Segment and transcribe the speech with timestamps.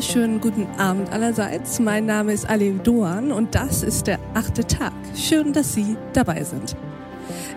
[0.00, 1.78] wunderschönen guten Abend allerseits.
[1.78, 4.94] Mein Name ist Aline Doan und das ist der achte Tag.
[5.14, 6.74] Schön, dass Sie dabei sind.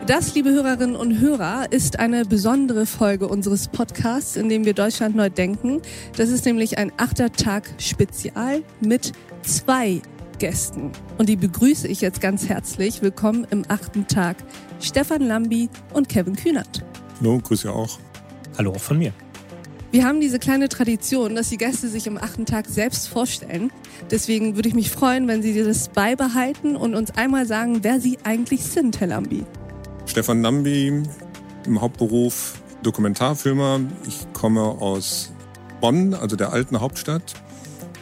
[0.08, 5.16] Das, liebe Hörerinnen und Hörer, ist eine besondere Folge unseres Podcasts, in dem wir Deutschland
[5.16, 5.82] neu denken.
[6.18, 9.14] Das ist nämlich ein achter Tag Spezial mit
[9.44, 10.02] zwei
[10.38, 10.92] Gästen.
[11.18, 13.02] Und die begrüße ich jetzt ganz herzlich.
[13.02, 14.36] Willkommen im achten Tag
[14.82, 16.84] Stefan Lambi und Kevin Kühnert.
[17.22, 18.00] Hallo, grüße auch.
[18.58, 19.14] Hallo auch von mir.
[19.94, 23.72] Wir haben diese kleine Tradition, dass die Gäste sich am achten Tag selbst vorstellen.
[24.10, 28.18] Deswegen würde ich mich freuen, wenn Sie das beibehalten und uns einmal sagen, wer Sie
[28.24, 29.44] eigentlich sind, Herr Lambi.
[30.08, 31.04] Stefan Lambi,
[31.68, 33.82] im Hauptberuf Dokumentarfilmer.
[34.08, 35.32] Ich komme aus
[35.80, 37.36] Bonn, also der alten Hauptstadt,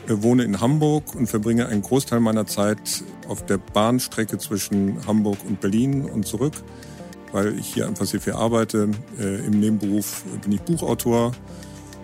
[0.08, 5.60] wohne in Hamburg und verbringe einen Großteil meiner Zeit auf der Bahnstrecke zwischen Hamburg und
[5.60, 6.54] Berlin und zurück,
[7.34, 8.92] weil ich hier einfach sehr viel arbeite.
[9.20, 11.34] Äh, Im Nebenberuf bin ich Buchautor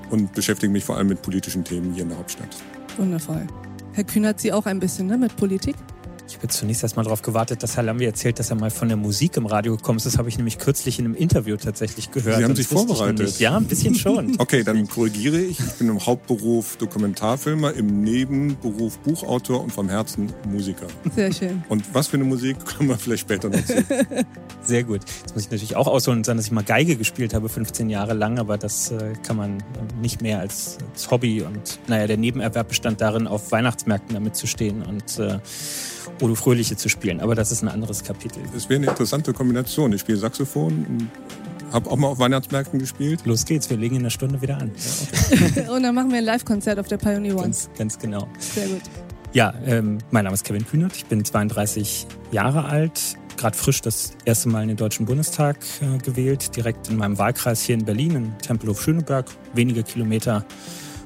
[0.09, 2.49] und beschäftige mich vor allem mit politischen Themen hier in der Hauptstadt.
[2.97, 3.45] Wundervoll.
[3.93, 5.75] Herr Kühnert, Sie auch ein bisschen ne, mit Politik?
[6.27, 8.97] Ich habe zunächst erstmal darauf gewartet, dass Herr Lambi erzählt, dass er mal von der
[8.97, 10.05] Musik im Radio gekommen ist.
[10.05, 12.37] Das habe ich nämlich kürzlich in einem Interview tatsächlich gehört.
[12.37, 13.39] Sie haben sich vorbereitet?
[13.39, 14.35] Ja, ein bisschen schon.
[14.39, 15.59] okay, dann korrigiere ich.
[15.59, 20.87] Ich bin im Hauptberuf Dokumentarfilmer, im Nebenberuf Buchautor und vom Herzen Musiker.
[21.15, 21.63] Sehr schön.
[21.69, 23.83] Und was für eine Musik, kommen wir vielleicht später noch zu.
[24.61, 25.01] Sehr gut.
[25.03, 27.89] Jetzt muss ich natürlich auch ausholen und sagen, dass ich mal Geige gespielt habe, 15
[27.89, 29.63] Jahre lang, aber das äh, kann man
[30.01, 31.41] nicht mehr als, als, Hobby.
[31.41, 35.39] Und naja, der Nebenerwerb bestand darin, auf Weihnachtsmärkten damit zu stehen und äh,
[36.21, 37.19] Odo Fröhliche zu spielen.
[37.19, 38.41] Aber das ist ein anderes Kapitel.
[38.53, 39.93] Das wäre eine interessante Kombination.
[39.93, 41.09] Ich spiele Saxophon und
[41.71, 43.21] habe auch mal auf Weihnachtsmärkten gespielt.
[43.25, 44.71] Los geht's, wir legen in einer Stunde wieder an.
[45.55, 47.43] Ja, und dann machen wir ein Live-Konzert auf der Pioneer One.
[47.43, 48.27] Ganz, ganz genau.
[48.39, 48.81] Sehr gut.
[49.33, 50.95] Ja, ähm, mein Name ist Kevin Kühnert.
[50.95, 55.97] Ich bin 32 Jahre alt, gerade frisch das erste Mal in den Deutschen Bundestag äh,
[55.97, 60.45] gewählt, direkt in meinem Wahlkreis hier in Berlin, in Tempelhof Schöneberg, wenige Kilometer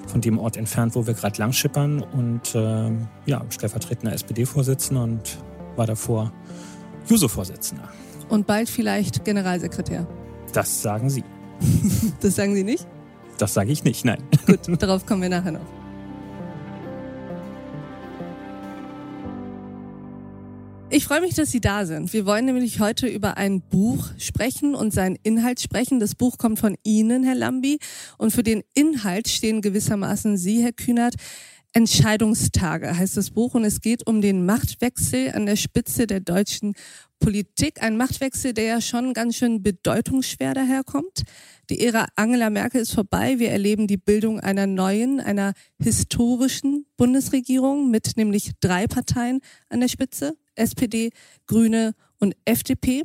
[0.07, 2.91] von dem Ort entfernt, wo wir gerade langschippern und äh,
[3.25, 5.37] ja, stellvertretender SPD-Vorsitzender und
[5.75, 6.31] war davor
[7.07, 7.87] Juso-Vorsitzender.
[8.29, 10.07] Und bald vielleicht Generalsekretär.
[10.53, 11.23] Das sagen Sie.
[12.21, 12.87] das sagen Sie nicht?
[13.37, 14.21] Das sage ich nicht, nein.
[14.45, 15.80] Gut, darauf kommen wir nachher noch.
[20.93, 22.11] Ich freue mich, dass Sie da sind.
[22.11, 26.01] Wir wollen nämlich heute über ein Buch sprechen und seinen Inhalt sprechen.
[26.01, 27.79] Das Buch kommt von Ihnen, Herr Lambi.
[28.17, 31.15] Und für den Inhalt stehen gewissermaßen Sie, Herr Kühnert.
[31.71, 36.73] Entscheidungstage heißt das Buch und es geht um den Machtwechsel an der Spitze der deutschen
[37.21, 37.81] Politik.
[37.81, 41.23] Ein Machtwechsel, der ja schon ganz schön bedeutungsschwer daherkommt.
[41.69, 43.39] Die Ära Angela Merkel ist vorbei.
[43.39, 49.87] Wir erleben die Bildung einer neuen, einer historischen Bundesregierung mit nämlich drei Parteien an der
[49.87, 50.35] Spitze.
[50.55, 51.11] SPD,
[51.47, 53.03] Grüne und FDP.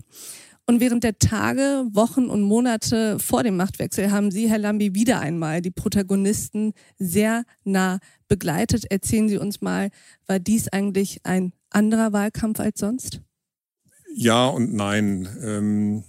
[0.69, 5.21] Und während der Tage, Wochen und Monate vor dem Machtwechsel haben Sie, Herr Lambi, wieder
[5.21, 8.85] einmal die Protagonisten sehr nah begleitet.
[8.91, 9.91] Erzählen Sie uns mal,
[10.27, 13.21] war dies eigentlich ein anderer Wahlkampf als sonst?
[14.13, 15.29] Ja und nein.
[15.41, 16.05] Ähm,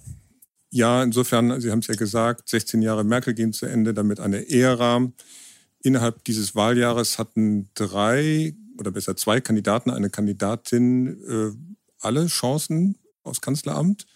[0.70, 4.50] ja, insofern, Sie haben es ja gesagt, 16 Jahre Merkel gehen zu Ende, damit eine
[4.50, 5.08] Ära.
[5.82, 11.50] Innerhalb dieses Wahljahres hatten drei oder besser zwei Kandidaten, eine Kandidatin, äh,
[12.00, 14.06] alle Chancen aufs Kanzleramt.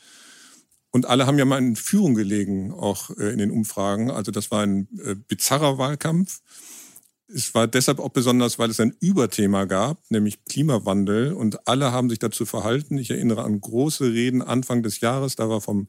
[0.90, 4.10] Und alle haben ja mal in Führung gelegen, auch äh, in den Umfragen.
[4.10, 6.40] Also das war ein äh, bizarrer Wahlkampf.
[7.28, 11.32] Es war deshalb auch besonders, weil es ein Überthema gab, nämlich Klimawandel.
[11.32, 12.98] Und alle haben sich dazu verhalten.
[12.98, 15.34] Ich erinnere an große Reden Anfang des Jahres.
[15.34, 15.88] Da war vom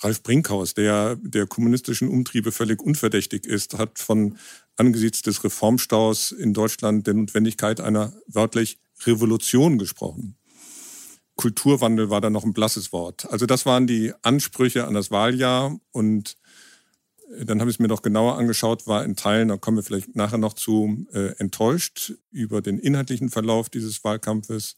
[0.00, 4.38] Ralf Brinkhaus, der der kommunistischen Umtriebe völlig unverdächtig ist, hat von
[4.76, 10.36] angesichts des Reformstaus in Deutschland der Notwendigkeit einer wörtlich Revolution gesprochen.
[11.36, 13.30] Kulturwandel war da noch ein blasses Wort.
[13.30, 16.36] Also das waren die Ansprüche an das Wahljahr und
[17.30, 19.82] äh, dann habe ich es mir doch genauer angeschaut, war in Teilen, da kommen wir
[19.82, 24.76] vielleicht nachher noch zu, äh, enttäuscht über den inhaltlichen Verlauf dieses Wahlkampfes.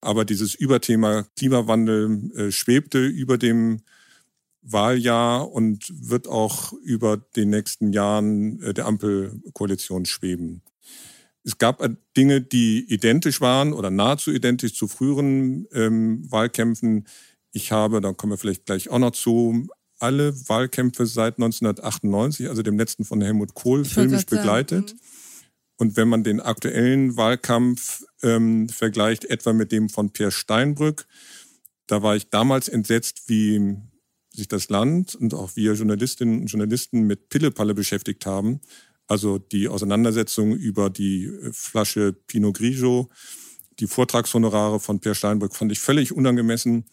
[0.00, 3.80] Aber dieses Überthema Klimawandel äh, schwebte über dem
[4.64, 10.62] Wahljahr und wird auch über den nächsten Jahren äh, der Ampelkoalition schweben.
[11.44, 17.06] Es gab äh, Dinge, die identisch waren oder nahezu identisch zu früheren ähm, Wahlkämpfen.
[17.52, 19.68] Ich habe, da kommen wir vielleicht gleich auch noch zu,
[19.98, 24.94] alle Wahlkämpfe seit 1998, also dem letzten von Helmut Kohl, filmisch begleitet.
[24.94, 24.98] Mhm.
[25.76, 31.06] Und wenn man den aktuellen Wahlkampf ähm, vergleicht, etwa mit dem von Pierre Steinbrück,
[31.86, 33.76] da war ich damals entsetzt, wie
[34.34, 38.60] sich das Land und auch wir Journalistinnen und Journalisten mit Pillepalle beschäftigt haben.
[39.06, 43.10] Also die Auseinandersetzung über die äh, Flasche Pinot Grigio,
[43.80, 46.84] die Vortragshonorare von Per Steinbrück fand ich völlig unangemessen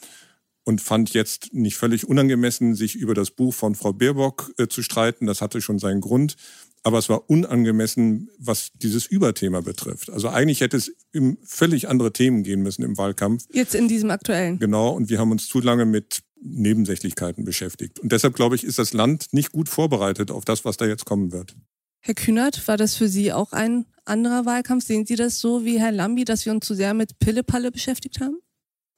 [0.64, 4.84] und fand jetzt nicht völlig unangemessen, sich über das Buch von Frau Baerbock äh, zu
[4.84, 5.26] streiten.
[5.26, 6.36] Das hatte schon seinen Grund.
[6.84, 10.10] aber es war unangemessen, was dieses Überthema betrifft.
[10.10, 13.46] Also eigentlich hätte es um völlig andere Themen gehen müssen im Wahlkampf.
[13.52, 14.58] Jetzt in diesem aktuellen.
[14.60, 18.00] Genau, und wir haben uns zu lange mit Nebensächlichkeiten beschäftigt.
[18.00, 21.06] Und deshalb, glaube ich, ist das Land nicht gut vorbereitet auf das, was da jetzt
[21.06, 21.56] kommen wird.
[22.00, 24.84] Herr Kühnert, war das für Sie auch ein anderer Wahlkampf?
[24.84, 28.20] Sehen Sie das so wie Herr Lambi, dass wir uns zu sehr mit Pille-Palle beschäftigt
[28.20, 28.40] haben?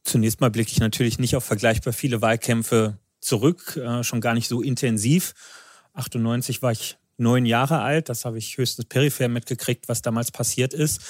[0.03, 4.47] Zunächst mal blicke ich natürlich nicht auf vergleichbar viele Wahlkämpfe zurück, äh, schon gar nicht
[4.47, 5.33] so intensiv.
[5.93, 8.09] 98 war ich neun Jahre alt.
[8.09, 11.01] Das habe ich höchstens peripher mitgekriegt, was damals passiert ist.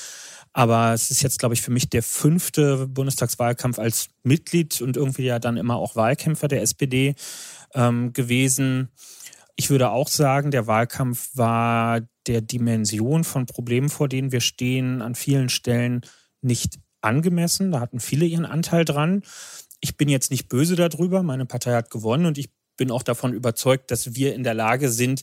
[0.53, 5.23] Aber es ist jetzt, glaube ich, für mich der fünfte Bundestagswahlkampf als Mitglied und irgendwie
[5.23, 7.15] ja dann immer auch Wahlkämpfer der SPD
[7.73, 8.89] ähm, gewesen.
[9.55, 15.01] Ich würde auch sagen, der Wahlkampf war der Dimension von Problemen, vor denen wir stehen,
[15.01, 16.01] an vielen Stellen
[16.41, 17.71] nicht angemessen.
[17.71, 19.23] Da hatten viele ihren Anteil dran.
[19.79, 21.23] Ich bin jetzt nicht böse darüber.
[21.23, 24.89] Meine Partei hat gewonnen und ich bin auch davon überzeugt, dass wir in der Lage
[24.89, 25.21] sind,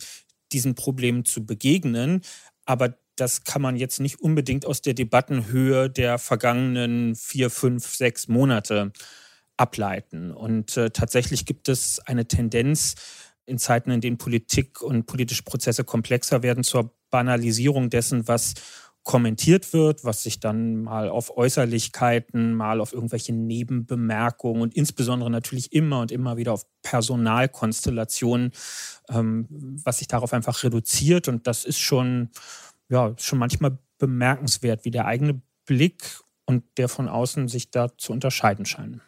[0.52, 2.22] diesen Problemen zu begegnen.
[2.66, 8.28] Aber das kann man jetzt nicht unbedingt aus der Debattenhöhe der vergangenen vier, fünf, sechs
[8.28, 8.92] Monate
[9.56, 10.32] ableiten.
[10.32, 12.94] Und äh, tatsächlich gibt es eine Tendenz
[13.46, 18.54] in Zeiten, in denen Politik und politische Prozesse komplexer werden, zur Banalisierung dessen, was
[19.02, 25.72] kommentiert wird, was sich dann mal auf Äußerlichkeiten, mal auf irgendwelche Nebenbemerkungen und insbesondere natürlich
[25.72, 28.52] immer und immer wieder auf Personalkonstellationen,
[29.08, 29.46] ähm,
[29.84, 31.28] was sich darauf einfach reduziert.
[31.28, 32.30] Und das ist schon,
[32.90, 38.12] ja, schon manchmal bemerkenswert, wie der eigene Blick und der von außen sich da zu
[38.12, 39.00] unterscheiden scheinen.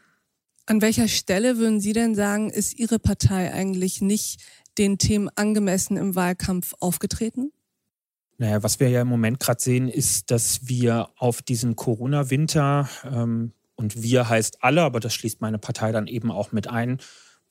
[0.67, 4.41] An welcher Stelle würden Sie denn sagen, ist Ihre Partei eigentlich nicht
[4.79, 7.53] den Themen angemessen im Wahlkampf aufgetreten?
[8.39, 13.53] Naja, was wir ja im Moment gerade sehen, ist, dass wir auf diesen Corona-Winter, ähm,
[13.75, 16.99] und wir heißt alle, aber das schließt meine Partei dann eben auch mit ein,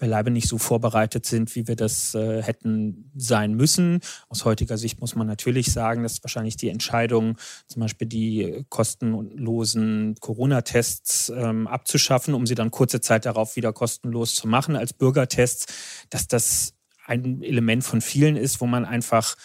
[0.01, 3.99] beileibe nicht so vorbereitet sind, wie wir das äh, hätten sein müssen.
[4.29, 7.37] Aus heutiger Sicht muss man natürlich sagen, dass wahrscheinlich die Entscheidung,
[7.67, 14.33] zum Beispiel die kostenlosen Corona-Tests ähm, abzuschaffen, um sie dann kurze Zeit darauf wieder kostenlos
[14.33, 15.67] zu machen als Bürgertests,
[16.09, 16.73] dass das
[17.05, 19.35] ein Element von vielen ist, wo man einfach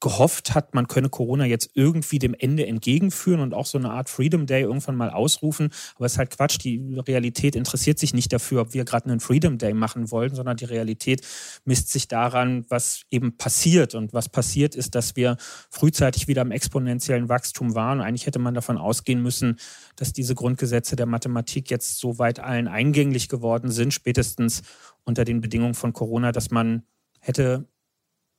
[0.00, 4.08] gehofft hat, man könne Corona jetzt irgendwie dem Ende entgegenführen und auch so eine Art
[4.08, 5.70] Freedom Day irgendwann mal ausrufen.
[5.96, 6.58] Aber es ist halt Quatsch.
[6.64, 10.56] Die Realität interessiert sich nicht dafür, ob wir gerade einen Freedom Day machen wollen, sondern
[10.56, 11.26] die Realität
[11.64, 13.94] misst sich daran, was eben passiert.
[13.94, 15.36] Und was passiert ist, dass wir
[15.70, 18.00] frühzeitig wieder im exponentiellen Wachstum waren.
[18.00, 19.58] Und eigentlich hätte man davon ausgehen müssen,
[19.96, 24.62] dass diese Grundgesetze der Mathematik jetzt so weit allen eingänglich geworden sind, spätestens
[25.04, 26.84] unter den Bedingungen von Corona, dass man
[27.20, 27.68] hätte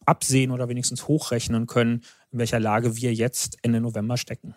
[0.06, 4.56] absehen oder wenigstens hochrechnen können, in welcher Lage wir jetzt Ende November stecken.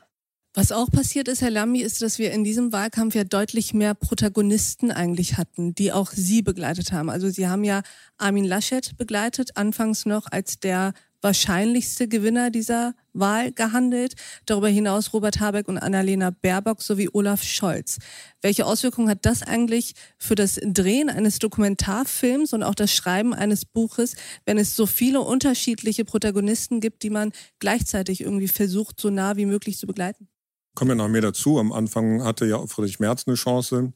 [0.56, 3.94] Was auch passiert ist, Herr Lambi, ist, dass wir in diesem Wahlkampf ja deutlich mehr
[3.94, 7.10] Protagonisten eigentlich hatten, die auch Sie begleitet haben.
[7.10, 7.82] Also Sie haben ja
[8.18, 14.14] Armin Laschet begleitet, anfangs noch als der wahrscheinlichste Gewinner dieser Wahl gehandelt.
[14.46, 17.98] Darüber hinaus Robert Habeck und Annalena Baerbock sowie Olaf Scholz.
[18.42, 23.64] Welche Auswirkungen hat das eigentlich für das Drehen eines Dokumentarfilms und auch das Schreiben eines
[23.64, 29.36] Buches, wenn es so viele unterschiedliche Protagonisten gibt, die man gleichzeitig irgendwie versucht, so nah
[29.36, 30.28] wie möglich zu begleiten?
[30.74, 31.58] Kommen wir noch mehr dazu.
[31.58, 33.92] Am Anfang hatte ja Friedrich Merz eine Chance.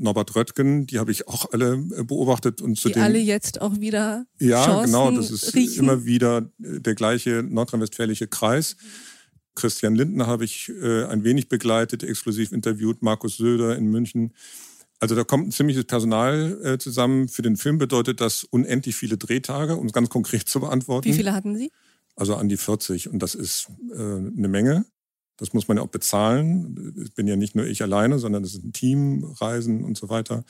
[0.00, 3.60] Norbert Röttgen, die habe ich auch alle äh, beobachtet und zu die den alle jetzt
[3.60, 5.84] auch wieder ja Chancen genau das ist riechen.
[5.84, 8.76] immer wieder äh, der gleiche nordrhein-westfälische Kreis.
[9.54, 14.32] Christian Lindner habe ich äh, ein wenig begleitet, exklusiv interviewt, Markus Söder in München.
[15.00, 17.28] Also da kommt ein ziemliches Personal äh, zusammen.
[17.28, 21.08] Für den Film bedeutet das unendlich viele Drehtage, um es ganz konkret zu beantworten.
[21.08, 21.70] Wie viele hatten Sie?
[22.16, 24.84] Also an die 40 und das ist äh, eine Menge.
[25.40, 26.94] Das muss man ja auch bezahlen.
[27.02, 30.10] Ich bin ja nicht nur ich alleine, sondern es ist ein Team, Reisen und so
[30.10, 30.44] weiter.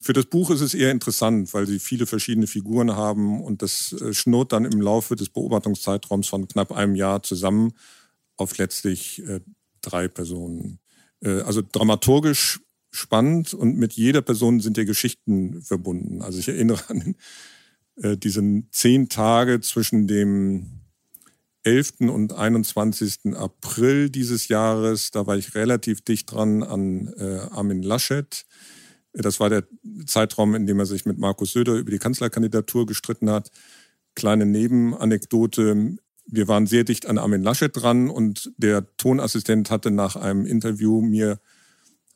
[0.00, 3.92] Für das Buch ist es eher interessant, weil sie viele verschiedene Figuren haben und das
[3.92, 7.72] äh, schnurrt dann im Laufe des Beobachtungszeitraums von knapp einem Jahr zusammen
[8.36, 9.40] auf letztlich äh,
[9.80, 10.78] drei Personen.
[11.20, 12.60] Äh, also dramaturgisch
[12.92, 16.22] spannend und mit jeder Person sind ja Geschichten verbunden.
[16.22, 17.16] Also ich erinnere an
[17.96, 20.81] äh, diesen zehn Tage zwischen dem
[21.64, 22.10] 11.
[22.10, 23.34] und 21.
[23.36, 25.10] April dieses Jahres.
[25.10, 28.44] Da war ich relativ dicht dran an äh, Armin Laschet.
[29.12, 29.64] Das war der
[30.06, 33.50] Zeitraum, in dem er sich mit Markus Söder über die Kanzlerkandidatur gestritten hat.
[34.14, 35.96] Kleine Nebenanekdote.
[36.26, 41.02] Wir waren sehr dicht an Armin Laschet dran und der Tonassistent hatte nach einem Interview
[41.02, 41.40] mir,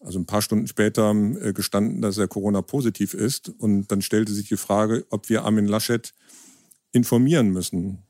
[0.01, 3.51] also ein paar Stunden später, äh, gestanden, dass er Corona-positiv ist.
[3.51, 6.15] Und dann stellte sich die Frage, ob wir Armin Laschet
[6.93, 8.06] informieren müssen.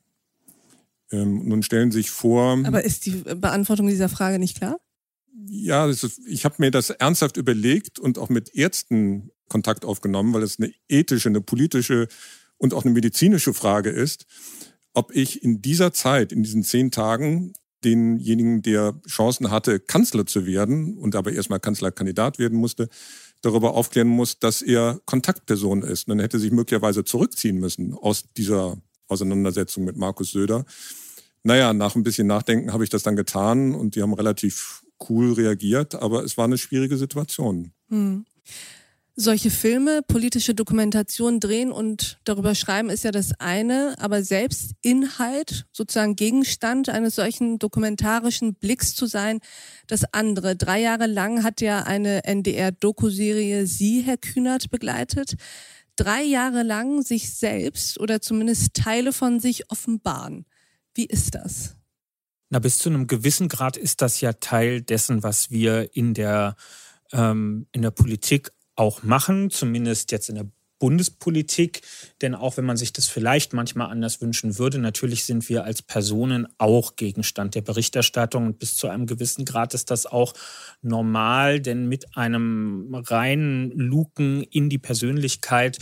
[1.13, 2.59] Ähm, nun stellen sich vor.
[2.65, 4.79] Aber ist die Beantwortung dieser Frage nicht klar?
[5.49, 10.43] Ja, ist, ich habe mir das ernsthaft überlegt und auch mit Ärzten Kontakt aufgenommen, weil
[10.43, 12.09] es eine ethische, eine politische
[12.57, 14.27] und auch eine medizinische Frage ist.
[14.97, 17.53] ob ich in dieser Zeit, in diesen zehn Tagen,
[17.85, 22.89] denjenigen, der Chancen hatte, Kanzler zu werden und aber erstmal Kanzlerkandidat werden musste,
[23.43, 26.09] darüber aufklären muss, dass er Kontaktperson ist.
[26.09, 30.65] Und dann hätte sich möglicherweise zurückziehen müssen aus dieser Auseinandersetzung mit Markus Söder.
[31.43, 35.33] Naja, nach ein bisschen Nachdenken habe ich das dann getan und die haben relativ cool
[35.33, 37.73] reagiert, aber es war eine schwierige Situation.
[37.89, 38.25] Hm
[39.19, 45.65] solche Filme, politische Dokumentation drehen und darüber schreiben ist ja das eine, aber selbst Inhalt,
[45.73, 49.41] sozusagen Gegenstand eines solchen dokumentarischen Blicks zu sein,
[49.87, 50.55] das andere.
[50.55, 55.37] Drei Jahre lang hat ja eine NDR-Dokuserie Sie, Herr Kühnert, begleitet.
[55.97, 60.45] Drei Jahre lang sich selbst oder zumindest Teile von sich offenbaren.
[60.95, 61.76] Wie ist das?
[62.50, 66.57] Na, bis zu einem gewissen Grad ist das ja Teil dessen, was wir in der
[67.12, 71.83] ähm, in der Politik auch machen, zumindest jetzt in der Bundespolitik.
[72.23, 75.83] Denn auch wenn man sich das vielleicht manchmal anders wünschen würde, natürlich sind wir als
[75.83, 78.47] Personen auch Gegenstand der Berichterstattung.
[78.47, 80.35] Und bis zu einem gewissen Grad ist das auch
[80.83, 85.78] normal, denn mit einem reinen Luken in die Persönlichkeit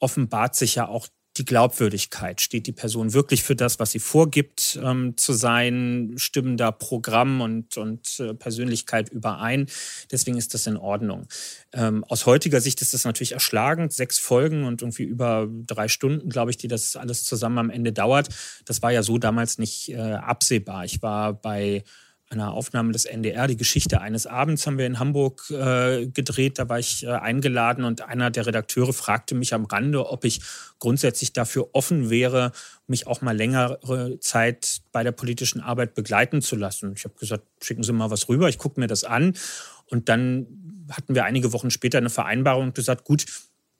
[0.00, 2.40] offenbart sich ja auch die Glaubwürdigkeit.
[2.40, 6.14] Steht die Person wirklich für das, was sie vorgibt ähm, zu sein?
[6.16, 9.66] Stimmen da Programm und, und äh, Persönlichkeit überein?
[10.10, 11.26] Deswegen ist das in Ordnung.
[11.72, 13.92] Ähm, aus heutiger Sicht ist das natürlich erschlagend.
[13.92, 17.92] Sechs Folgen und irgendwie über drei Stunden, glaube ich, die das alles zusammen am Ende
[17.92, 18.28] dauert.
[18.64, 20.84] Das war ja so damals nicht äh, absehbar.
[20.84, 21.84] Ich war bei
[22.30, 23.48] einer Aufnahme des NDR.
[23.48, 26.58] Die Geschichte eines Abends haben wir in Hamburg äh, gedreht.
[26.58, 30.40] Da war ich äh, eingeladen und einer der Redakteure fragte mich am Rande, ob ich
[30.78, 32.52] grundsätzlich dafür offen wäre,
[32.86, 36.92] mich auch mal längere Zeit bei der politischen Arbeit begleiten zu lassen.
[36.96, 39.34] Ich habe gesagt, schicken Sie mal was rüber, ich gucke mir das an.
[39.86, 40.46] Und dann
[40.90, 43.26] hatten wir einige Wochen später eine Vereinbarung und gesagt, gut,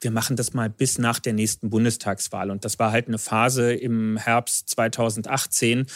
[0.00, 2.50] wir machen das mal bis nach der nächsten Bundestagswahl.
[2.50, 5.86] Und das war halt eine Phase im Herbst 2018,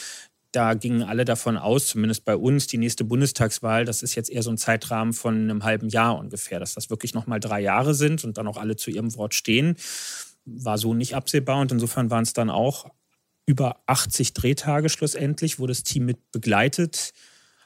[0.55, 4.43] da gingen alle davon aus, zumindest bei uns, die nächste Bundestagswahl, das ist jetzt eher
[4.43, 8.23] so ein Zeitrahmen von einem halben Jahr ungefähr, dass das wirklich nochmal drei Jahre sind
[8.23, 9.75] und dann auch alle zu ihrem Wort stehen.
[10.45, 12.85] War so nicht absehbar und insofern waren es dann auch
[13.45, 17.13] über 80 Drehtage schlussendlich, wo das Team mit begleitet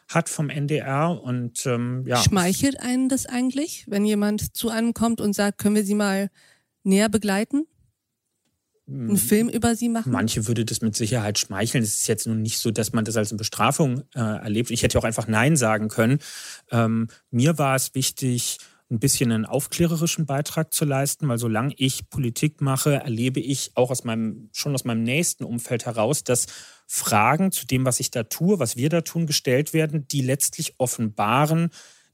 [0.08, 2.18] hat vom NDR und ähm, ja.
[2.18, 6.30] Schmeichelt einen das eigentlich, wenn jemand zu einem kommt und sagt, können wir Sie mal
[6.84, 7.68] näher begleiten?
[8.90, 10.12] Einen Film über sie machen?
[10.12, 11.84] Manche würde das mit Sicherheit schmeicheln.
[11.84, 14.72] Es ist jetzt nun nicht so, dass man das als eine Bestrafung äh, erlebt.
[14.72, 16.20] Ich hätte auch einfach Nein sagen können.
[16.72, 18.58] Ähm, mir war es wichtig,
[18.92, 23.92] ein bisschen einen aufklärerischen Beitrag zu leisten, weil solange ich Politik mache, erlebe ich auch
[23.92, 26.48] aus meinem, schon aus meinem nächsten Umfeld heraus, dass
[26.88, 30.74] Fragen zu dem, was ich da tue, was wir da tun, gestellt werden, die letztlich
[30.80, 31.70] offenbaren,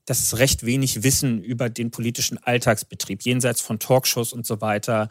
[0.06, 5.08] dass es recht wenig Wissen über den politischen Alltagsbetrieb, jenseits von Talkshows und so weiter,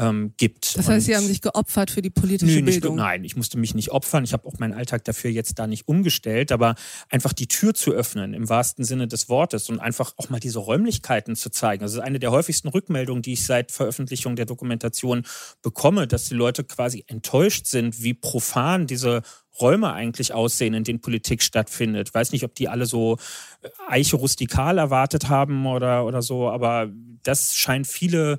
[0.00, 0.78] ähm, gibt.
[0.78, 2.96] Das heißt, und Sie haben sich geopfert für die politische nö, Bildung?
[2.96, 4.24] Nicht, nein, ich musste mich nicht opfern.
[4.24, 6.74] Ich habe auch meinen Alltag dafür jetzt da nicht umgestellt, aber
[7.10, 10.58] einfach die Tür zu öffnen im wahrsten Sinne des Wortes und einfach auch mal diese
[10.58, 11.82] Räumlichkeiten zu zeigen.
[11.82, 15.24] Das ist eine der häufigsten Rückmeldungen, die ich seit Veröffentlichung der Dokumentation
[15.62, 19.22] bekomme, dass die Leute quasi enttäuscht sind, wie profan diese
[19.60, 22.08] Räume eigentlich aussehen, in denen Politik stattfindet.
[22.08, 23.18] Ich weiß nicht, ob die alle so
[23.60, 26.88] äh, Eiche rustikal erwartet haben oder, oder so, aber
[27.22, 28.38] das scheint viele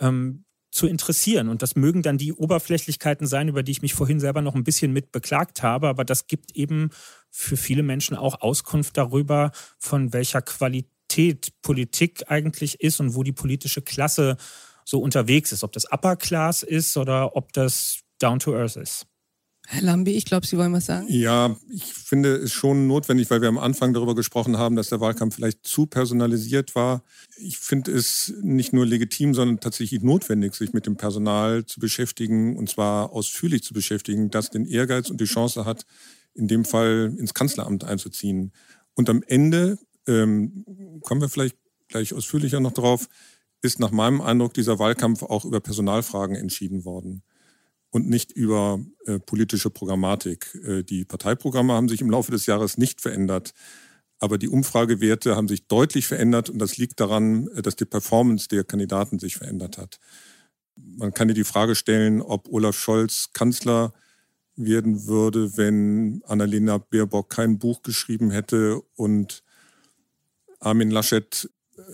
[0.00, 1.48] ähm, zu interessieren.
[1.48, 4.64] Und das mögen dann die Oberflächlichkeiten sein, über die ich mich vorhin selber noch ein
[4.64, 5.86] bisschen mit beklagt habe.
[5.86, 6.90] Aber das gibt eben
[7.30, 13.32] für viele Menschen auch Auskunft darüber, von welcher Qualität Politik eigentlich ist und wo die
[13.32, 14.38] politische Klasse
[14.84, 15.62] so unterwegs ist.
[15.62, 19.06] Ob das Upper Class ist oder ob das Down to Earth ist.
[19.68, 21.06] Herr Lambi, ich glaube, Sie wollen was sagen.
[21.08, 25.00] Ja, ich finde es schon notwendig, weil wir am Anfang darüber gesprochen haben, dass der
[25.00, 27.04] Wahlkampf vielleicht zu personalisiert war.
[27.36, 32.56] Ich finde es nicht nur legitim, sondern tatsächlich notwendig, sich mit dem Personal zu beschäftigen
[32.56, 35.86] und zwar ausführlich zu beschäftigen, das den Ehrgeiz und die Chance hat,
[36.34, 38.52] in dem Fall ins Kanzleramt einzuziehen.
[38.94, 39.78] Und am Ende,
[40.08, 40.64] ähm,
[41.02, 41.56] kommen wir vielleicht
[41.88, 43.08] gleich ausführlicher noch drauf,
[43.62, 47.22] ist nach meinem Eindruck dieser Wahlkampf auch über Personalfragen entschieden worden
[47.92, 50.58] und nicht über äh, politische Programmatik.
[50.66, 53.52] Äh, die Parteiprogramme haben sich im Laufe des Jahres nicht verändert,
[54.18, 58.48] aber die Umfragewerte haben sich deutlich verändert und das liegt daran, äh, dass die Performance
[58.48, 60.00] der Kandidaten sich verändert hat.
[60.74, 63.92] Man kann dir die Frage stellen, ob Olaf Scholz Kanzler
[64.56, 69.42] werden würde, wenn Annalena Baerbock kein Buch geschrieben hätte und
[70.60, 71.50] Armin Laschet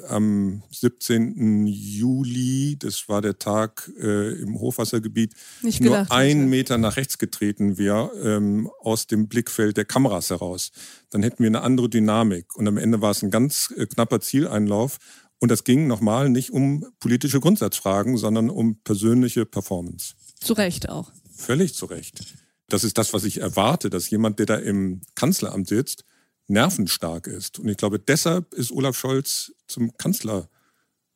[0.08, 1.66] am 17.
[1.66, 7.18] Juli, das war der Tag äh, im Hochwassergebiet, Nicht nur gedacht, einen Meter nach rechts
[7.18, 10.70] getreten wäre, ähm, aus dem Blickfeld der Kameras heraus.
[11.10, 12.54] Dann hätten wir eine andere Dynamik.
[12.56, 14.98] Und am Ende war es ein ganz äh, knapper Zieleinlauf.
[15.40, 20.14] Und das ging nochmal nicht um politische Grundsatzfragen, sondern um persönliche Performance.
[20.40, 21.12] Zu Recht auch.
[21.34, 22.34] völlig zu Recht.
[22.68, 26.04] Das ist das, was ich erwarte, dass jemand, der da im Kanzleramt sitzt,
[26.48, 27.58] nervenstark ist.
[27.58, 30.48] Und ich glaube, deshalb ist Olaf Scholz zum Kanzler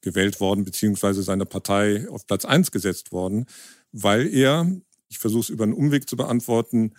[0.03, 3.47] gewählt worden, beziehungsweise seine Partei auf Platz eins gesetzt worden,
[3.93, 4.71] weil er,
[5.09, 6.93] ich versuche es über einen Umweg zu beantworten,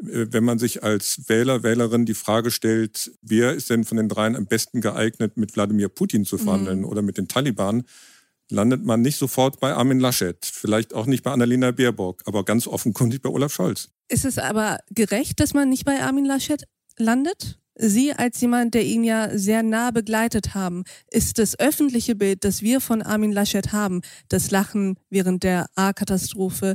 [0.00, 4.08] äh, wenn man sich als Wähler, Wählerin die Frage stellt, wer ist denn von den
[4.08, 6.84] dreien am besten geeignet, mit Wladimir Putin zu verhandeln mhm.
[6.84, 7.84] oder mit den Taliban,
[8.50, 12.66] landet man nicht sofort bei Armin Laschet, vielleicht auch nicht bei Annalena Baerbock, aber ganz
[12.66, 13.88] offenkundig bei Olaf Scholz.
[14.08, 16.64] Ist es aber gerecht, dass man nicht bei Armin Laschet
[16.98, 17.58] landet?
[17.76, 22.62] Sie als jemand, der ihn ja sehr nah begleitet haben, ist das öffentliche Bild, das
[22.62, 26.74] wir von Armin Laschet haben, das Lachen während der A-Katastrophe,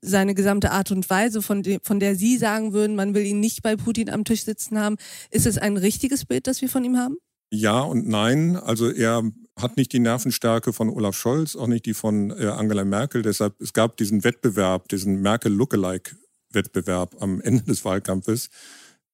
[0.00, 3.40] seine gesamte Art und Weise, von, de, von der Sie sagen würden, man will ihn
[3.40, 4.96] nicht bei Putin am Tisch sitzen haben,
[5.30, 7.16] ist es ein richtiges Bild, das wir von ihm haben?
[7.50, 8.56] Ja und nein.
[8.56, 9.22] Also er
[9.58, 13.22] hat nicht die Nervenstärke von Olaf Scholz, auch nicht die von äh, Angela Merkel.
[13.22, 18.50] Deshalb, es gab diesen Wettbewerb, diesen Merkel-Lookalike-Wettbewerb am Ende des Wahlkampfes.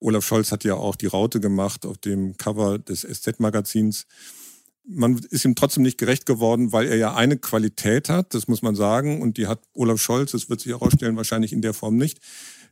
[0.05, 4.07] Olaf Scholz hat ja auch die Raute gemacht auf dem Cover des SZ-Magazins.
[4.87, 8.61] Man ist ihm trotzdem nicht gerecht geworden, weil er ja eine Qualität hat, das muss
[8.61, 11.97] man sagen, und die hat Olaf Scholz, das wird sich herausstellen, wahrscheinlich in der Form
[11.97, 12.21] nicht,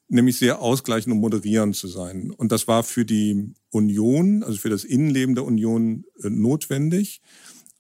[0.08, 2.30] nämlich sehr ausgleichend und moderierend zu sein.
[2.30, 7.22] Und das war für die Union, also für das Innenleben der Union äh, notwendig,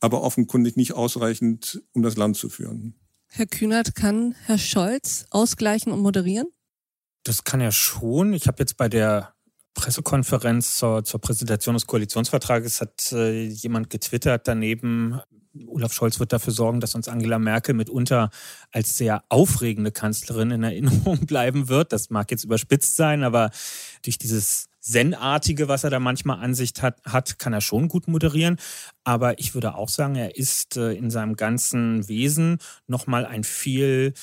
[0.00, 2.94] aber offenkundig nicht ausreichend, um das Land zu führen.
[3.26, 6.48] Herr Kühnert, kann Herr Scholz ausgleichen und moderieren?
[7.22, 8.32] Das kann er schon.
[8.32, 9.31] Ich habe jetzt bei der
[9.74, 15.20] Pressekonferenz zur, zur Präsentation des Koalitionsvertrages hat äh, jemand getwittert daneben,
[15.66, 18.30] Olaf Scholz wird dafür sorgen, dass uns Angela Merkel mitunter
[18.70, 21.92] als sehr aufregende Kanzlerin in Erinnerung bleiben wird.
[21.92, 23.50] Das mag jetzt überspitzt sein, aber
[24.02, 28.56] durch dieses Zen-artige, was er da manchmal Ansicht hat, hat, kann er schon gut moderieren.
[29.04, 34.14] Aber ich würde auch sagen, er ist äh, in seinem ganzen Wesen nochmal ein viel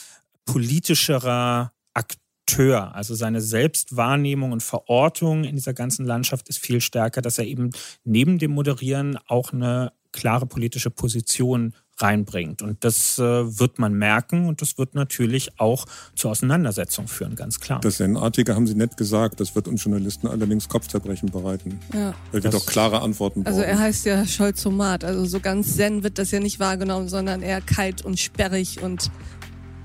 [0.45, 2.95] politischerer Akteur Akteur.
[2.95, 7.69] Also seine Selbstwahrnehmung und Verortung in dieser ganzen Landschaft ist viel stärker, dass er eben
[8.03, 12.61] neben dem Moderieren auch eine klare politische Position reinbringt.
[12.61, 15.85] Und das äh, wird man merken und das wird natürlich auch
[16.15, 17.81] zur Auseinandersetzung führen, ganz klar.
[17.81, 21.79] Das Zen-artige haben Sie nett gesagt, das wird uns Journalisten allerdings Kopfzerbrechen bereiten.
[21.93, 22.13] Ja.
[22.31, 23.53] Weil wir das, doch klare Antworten brauchen.
[23.53, 27.41] Also er heißt ja Scholzomat, also so ganz Zen wird das ja nicht wahrgenommen, sondern
[27.41, 29.11] eher kalt und sperrig und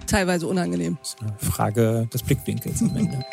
[0.06, 0.98] teilweise unangenehm.
[1.00, 3.24] Das ist eine Frage des Blickwinkels am Ende.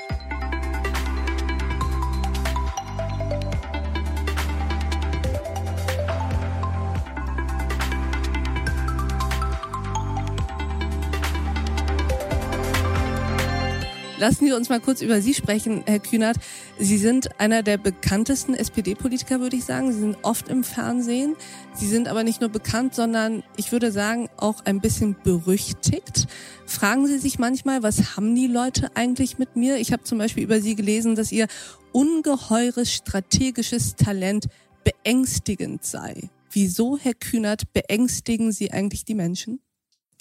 [14.22, 16.38] Lassen Sie uns mal kurz über Sie sprechen, Herr Kühnert.
[16.78, 19.92] Sie sind einer der bekanntesten SPD-Politiker, würde ich sagen.
[19.92, 21.36] Sie sind oft im Fernsehen.
[21.74, 26.28] Sie sind aber nicht nur bekannt, sondern ich würde sagen auch ein bisschen berüchtigt.
[26.68, 29.78] Fragen Sie sich manchmal, was haben die Leute eigentlich mit mir?
[29.78, 31.48] Ich habe zum Beispiel über Sie gelesen, dass Ihr
[31.92, 34.50] ungeheures strategisches Talent
[34.84, 36.30] beängstigend sei.
[36.52, 39.62] Wieso, Herr Kühnert, beängstigen Sie eigentlich die Menschen?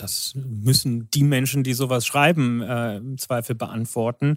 [0.03, 4.37] Das müssen die Menschen, die sowas schreiben, äh, im Zweifel beantworten.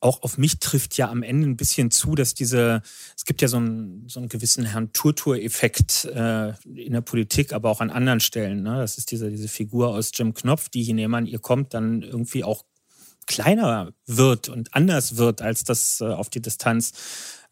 [0.00, 2.82] Auch auf mich trifft ja am Ende ein bisschen zu, dass diese,
[3.16, 7.70] es gibt ja so einen, so einen gewissen Herrn Turtur-Effekt äh, in der Politik, aber
[7.70, 8.62] auch an anderen Stellen.
[8.62, 8.76] Ne?
[8.76, 12.02] Das ist diese, diese Figur aus Jim Knopf, die je näher man ihr kommt, dann
[12.02, 12.64] irgendwie auch
[13.26, 16.92] kleiner wird und anders wird, als das äh, auf die Distanz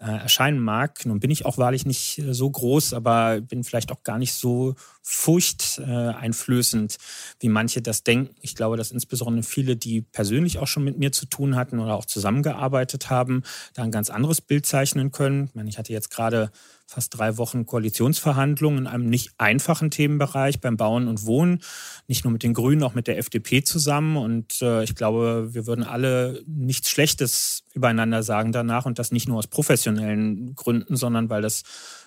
[0.06, 1.06] erscheinen mag.
[1.06, 4.34] Nun bin ich auch wahrlich nicht äh, so groß, aber bin vielleicht auch gar nicht
[4.34, 6.98] so furchteinflößend,
[7.40, 8.34] wie manche das denken.
[8.40, 11.94] Ich glaube, dass insbesondere viele, die persönlich auch schon mit mir zu tun hatten oder
[11.94, 13.42] auch zusammengearbeitet haben,
[13.74, 15.46] da ein ganz anderes Bild zeichnen können.
[15.46, 16.50] Ich, meine, ich hatte jetzt gerade
[16.86, 21.62] fast drei Wochen Koalitionsverhandlungen in einem nicht einfachen Themenbereich beim Bauen und Wohnen,
[22.06, 24.16] nicht nur mit den Grünen, auch mit der FDP zusammen.
[24.16, 29.28] Und äh, ich glaube, wir würden alle nichts Schlechtes übereinander sagen danach und das nicht
[29.28, 31.62] nur aus professionellen Gründen, sondern weil das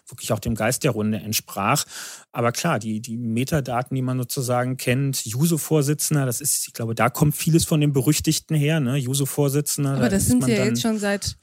[0.07, 1.85] wirklich auch dem Geist der Runde entsprach.
[2.31, 7.09] Aber klar, die, die Metadaten, die man sozusagen kennt, Juso-Vorsitzender, das ist, ich glaube, da
[7.09, 8.97] kommt vieles von dem Berüchtigten her, ne?
[8.97, 9.93] Juso-Vorsitzender.
[9.93, 11.37] Aber da das sind Sie ja jetzt schon seit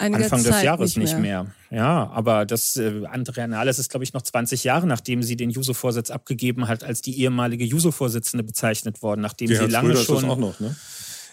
[0.00, 1.44] Anfang Zeit des Jahres nicht mehr.
[1.44, 1.78] nicht mehr.
[1.78, 5.50] Ja, aber das äh, Andrea Nahles ist, glaube ich, noch 20 Jahre, nachdem sie den
[5.50, 10.16] Juso-Vorsitz abgegeben hat, als die ehemalige Juso-Vorsitzende bezeichnet worden, nachdem Gerhard sie lange Schröder schon.
[10.16, 10.76] Ist das auch noch, ne?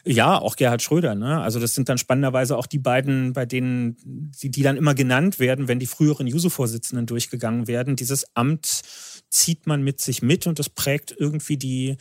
[0.06, 1.16] Ja, auch Gerhard Schröder.
[1.16, 1.42] Ne?
[1.42, 5.40] Also das sind dann spannenderweise auch die beiden, bei denen die, die dann immer genannt
[5.40, 7.96] werden, wenn die früheren Juso-Vorsitzenden durchgegangen werden.
[7.96, 8.84] Dieses Amt
[9.30, 11.98] zieht man mit sich mit und das prägt irgendwie die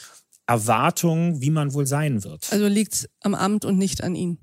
[0.46, 2.52] Erwartung, wie man wohl sein wird.
[2.52, 4.38] Also liegt es am Amt und nicht an Ihnen?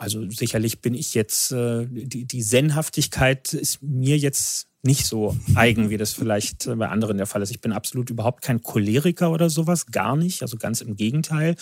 [0.00, 5.90] Also sicherlich bin ich jetzt, äh, die, die Zen-Haftigkeit ist mir jetzt nicht so eigen,
[5.90, 7.50] wie das vielleicht bei anderen der Fall ist.
[7.50, 11.54] Ich bin absolut überhaupt kein Choleriker oder sowas, gar nicht, also ganz im Gegenteil.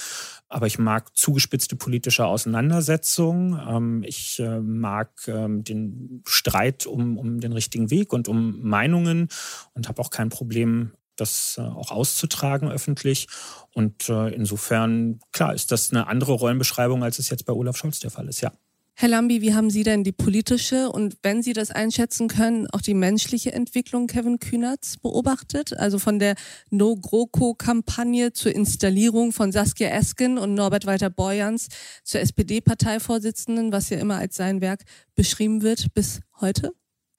[0.49, 3.61] Aber ich mag zugespitzte politische Auseinandersetzungen.
[3.69, 9.31] Ähm, ich äh, mag ähm, den Streit um, um den richtigen Weg und um Meinungen
[9.75, 13.29] und habe auch kein Problem, das äh, auch auszutragen öffentlich.
[13.73, 18.01] Und äh, insofern, klar, ist das eine andere Rollenbeschreibung, als es jetzt bei Olaf Scholz
[18.01, 18.53] der Fall ist, ja.
[19.01, 22.81] Herr Lambi, wie haben Sie denn die politische und wenn Sie das einschätzen können, auch
[22.81, 25.73] die menschliche Entwicklung Kevin Kühnerts beobachtet?
[25.79, 26.35] Also von der
[26.71, 31.69] No-GroKo-Kampagne zur Installierung von Saskia Esken und Norbert Walter-Borjans
[32.03, 34.83] zur SPD-Parteivorsitzenden, was ja immer als sein Werk
[35.15, 36.73] beschrieben wird, bis heute?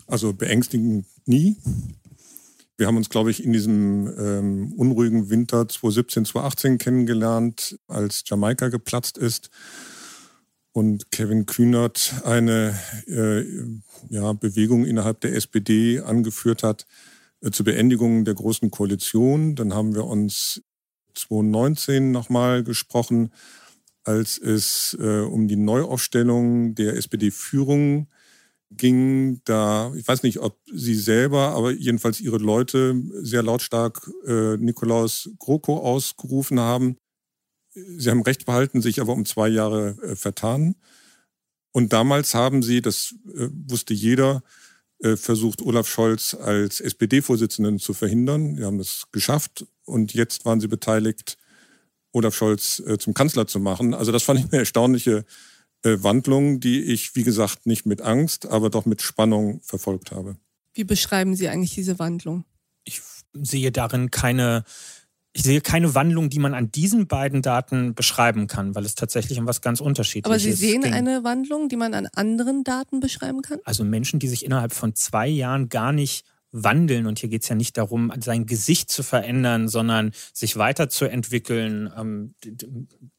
[0.05, 1.55] Also beängstigend nie.
[2.79, 8.69] Wir haben uns, glaube ich, in diesem ähm, unruhigen Winter 2017, 2018 kennengelernt, als Jamaika
[8.69, 9.49] geplatzt ist
[10.71, 13.43] und Kevin Kühnert eine äh,
[14.07, 16.85] ja, Bewegung innerhalb der SPD angeführt hat
[17.41, 19.55] äh, zur Beendigung der Großen Koalition.
[19.55, 20.61] Dann haben wir uns
[21.15, 23.33] 2019 nochmal gesprochen,
[24.05, 28.07] als es äh, um die Neuaufstellung der SPD-Führung
[28.71, 34.58] ging da, ich weiß nicht, ob sie selber, aber jedenfalls ihre Leute sehr lautstark äh,
[34.58, 36.97] Nikolaus GroKo ausgerufen haben.
[37.73, 40.75] Sie haben Recht behalten, sich aber um zwei Jahre äh, vertan.
[41.71, 44.43] Und damals haben sie, das äh, wusste jeder,
[44.99, 48.55] äh, versucht, Olaf Scholz als SPD-Vorsitzenden zu verhindern.
[48.55, 51.38] Sie haben das geschafft und jetzt waren sie beteiligt,
[52.12, 53.93] Olaf Scholz äh, zum Kanzler zu machen.
[53.93, 55.25] Also das fand ich eine erstaunliche
[55.83, 60.37] äh, Wandlung, die ich, wie gesagt, nicht mit Angst, aber doch mit Spannung verfolgt habe.
[60.73, 62.45] Wie beschreiben Sie eigentlich diese Wandlung?
[62.83, 63.01] Ich
[63.33, 64.63] sehe darin keine,
[65.33, 69.39] ich sehe keine Wandlung, die man an diesen beiden Daten beschreiben kann, weil es tatsächlich
[69.39, 70.47] um was ganz unterschiedliches ist.
[70.47, 70.93] Aber Sie sehen ging.
[70.93, 73.59] eine Wandlung, die man an anderen Daten beschreiben kann?
[73.63, 77.05] Also Menschen, die sich innerhalb von zwei Jahren gar nicht wandeln.
[77.05, 81.91] Und hier geht es ja nicht darum, sein Gesicht zu verändern, sondern sich weiterzuentwickeln.
[81.95, 82.33] Ähm,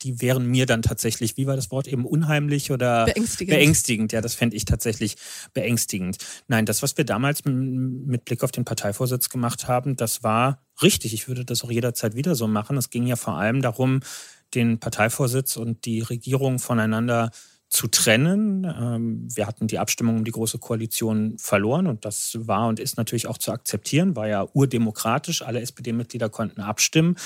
[0.02, 3.56] die wären mir dann tatsächlich, wie war das Wort eben, unheimlich oder beängstigend?
[3.56, 5.16] Beängstigend, ja, das fände ich tatsächlich
[5.54, 6.18] beängstigend.
[6.48, 11.14] Nein, das, was wir damals mit Blick auf den Parteivorsitz gemacht haben, das war richtig.
[11.14, 12.76] Ich würde das auch jederzeit wieder so machen.
[12.76, 14.00] Es ging ja vor allem darum,
[14.54, 17.30] den Parteivorsitz und die Regierung voneinander
[17.70, 18.64] zu trennen.
[18.64, 22.96] Ähm, wir hatten die Abstimmung um die Große Koalition verloren und das war und ist
[22.96, 25.42] natürlich auch zu akzeptieren, war ja urdemokratisch.
[25.42, 27.16] Alle SPD-Mitglieder konnten abstimmen.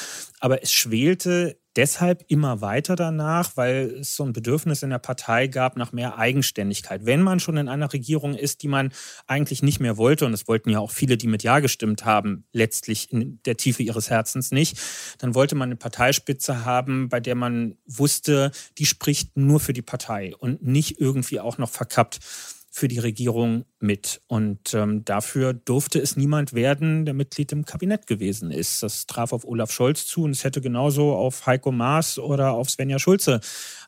[0.41, 5.47] Aber es schwelte deshalb immer weiter danach, weil es so ein Bedürfnis in der Partei
[5.47, 7.07] gab nach mehr Eigenständigkeit.
[7.07, 8.93] Wenn man schon in einer Regierung ist, die man
[9.27, 12.45] eigentlich nicht mehr wollte, und es wollten ja auch viele, die mit Ja gestimmt haben,
[12.53, 14.79] letztlich in der Tiefe ihres Herzens nicht,
[15.19, 19.83] dann wollte man eine Parteispitze haben, bei der man wusste, die spricht nur für die
[19.83, 22.21] Partei und nicht irgendwie auch noch verkappt
[22.77, 24.21] für die Regierung mit.
[24.27, 28.83] Und ähm, dafür durfte es niemand werden, der Mitglied im Kabinett gewesen ist.
[28.83, 32.69] Das traf auf Olaf Scholz zu und es hätte genauso auf Heiko Maas oder auf
[32.69, 33.39] Svenja Schulze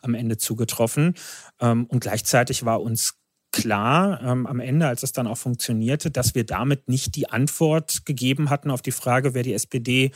[0.03, 1.14] am Ende zugetroffen.
[1.61, 3.18] Ähm, und gleichzeitig war uns
[3.51, 8.07] klar ähm, am Ende, als es dann auch funktionierte, dass wir damit nicht die Antwort
[8.07, 10.12] gegeben hatten auf die Frage, wer die SPD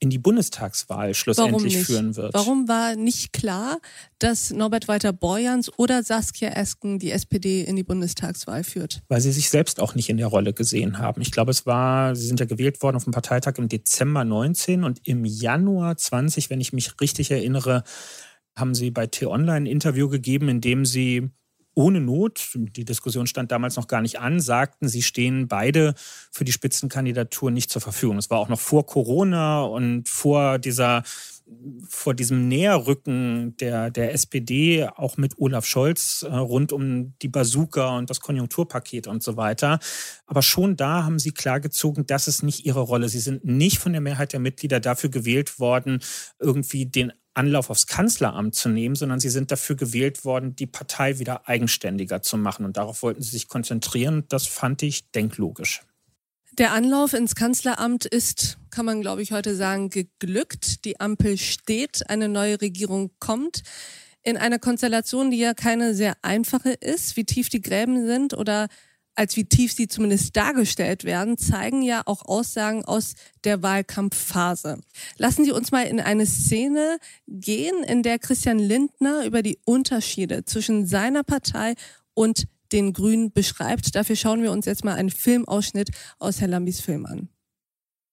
[0.00, 2.34] in die Bundestagswahl schlussendlich führen wird.
[2.34, 3.78] Warum war nicht klar,
[4.18, 9.02] dass Norbert Walter Borjans oder Saskia Esken die SPD in die Bundestagswahl führt?
[9.08, 11.22] Weil sie sich selbst auch nicht in der Rolle gesehen haben.
[11.22, 14.84] Ich glaube, es war, sie sind ja gewählt worden auf dem Parteitag im Dezember 19
[14.84, 17.82] und im Januar 20, wenn ich mich richtig erinnere,
[18.56, 21.30] haben sie bei T-Online ein Interview gegeben, in dem sie
[21.74, 25.94] ohne Not, die Diskussion stand damals noch gar nicht an, sagten, sie stehen beide
[26.30, 28.18] für die Spitzenkandidatur nicht zur Verfügung.
[28.18, 31.02] Es war auch noch vor Corona und vor dieser
[31.88, 37.98] vor diesem Näherrücken der, der SPD, auch mit Olaf Scholz, äh, rund um die Bazooka
[37.98, 39.78] und das Konjunkturpaket und so weiter.
[40.26, 43.08] Aber schon da haben sie klargezogen, das ist nicht ihre Rolle.
[43.08, 46.00] Sie sind nicht von der Mehrheit der Mitglieder dafür gewählt worden,
[46.38, 51.18] irgendwie den Anlauf aufs Kanzleramt zu nehmen, sondern sie sind dafür gewählt worden, die Partei
[51.18, 52.64] wieder eigenständiger zu machen.
[52.64, 54.24] Und darauf wollten sie sich konzentrieren.
[54.28, 55.82] Das fand ich denklogisch.
[56.52, 60.84] Der Anlauf ins Kanzleramt ist, kann man glaube ich heute sagen, geglückt.
[60.84, 63.62] Die Ampel steht, eine neue Regierung kommt.
[64.22, 68.68] In einer Konstellation, die ja keine sehr einfache ist, wie tief die Gräben sind oder
[69.14, 74.80] als wie tief sie zumindest dargestellt werden, zeigen ja auch Aussagen aus der Wahlkampfphase.
[75.18, 76.98] Lassen Sie uns mal in eine Szene
[77.28, 81.74] gehen, in der Christian Lindner über die Unterschiede zwischen seiner Partei
[82.14, 83.94] und den Grünen beschreibt.
[83.94, 87.28] Dafür schauen wir uns jetzt mal einen Filmausschnitt aus Herr Lambis Film an.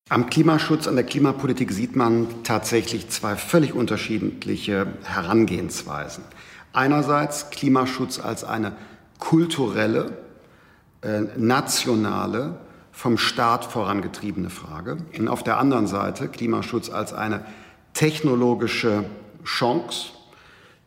[0.10, 6.26] Am Klimaschutz, an der Klimapolitik sieht man tatsächlich zwei völlig unterschiedliche Herangehensweisen.
[6.74, 8.76] Einerseits Klimaschutz als eine
[9.20, 10.18] kulturelle,
[11.02, 12.60] äh, nationale,
[12.92, 14.98] vom Staat vorangetriebene Frage.
[15.18, 17.44] Und auf der anderen Seite Klimaschutz als eine
[17.94, 19.06] technologische
[19.44, 20.12] Chance,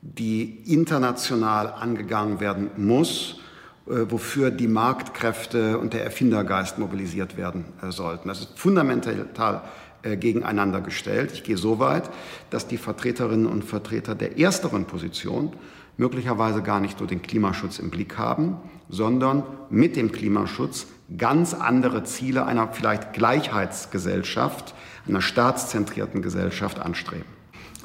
[0.02, 3.40] die international angegangen werden muss,
[3.86, 8.28] äh, wofür die Marktkräfte und der Erfindergeist mobilisiert werden äh, sollten.
[8.28, 9.62] Das ist fundamental
[10.02, 11.32] gegeneinander gestellt.
[11.32, 12.10] Ich gehe so weit,
[12.50, 15.54] dass die Vertreterinnen und Vertreter der ersteren Position
[15.96, 18.56] möglicherweise gar nicht nur den Klimaschutz im Blick haben,
[18.88, 24.74] sondern mit dem Klimaschutz ganz andere Ziele einer vielleicht Gleichheitsgesellschaft,
[25.06, 27.26] einer staatszentrierten Gesellschaft anstreben.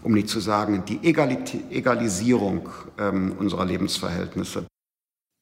[0.01, 4.65] Um nicht zu sagen, die Egalisierung ähm, unserer Lebensverhältnisse.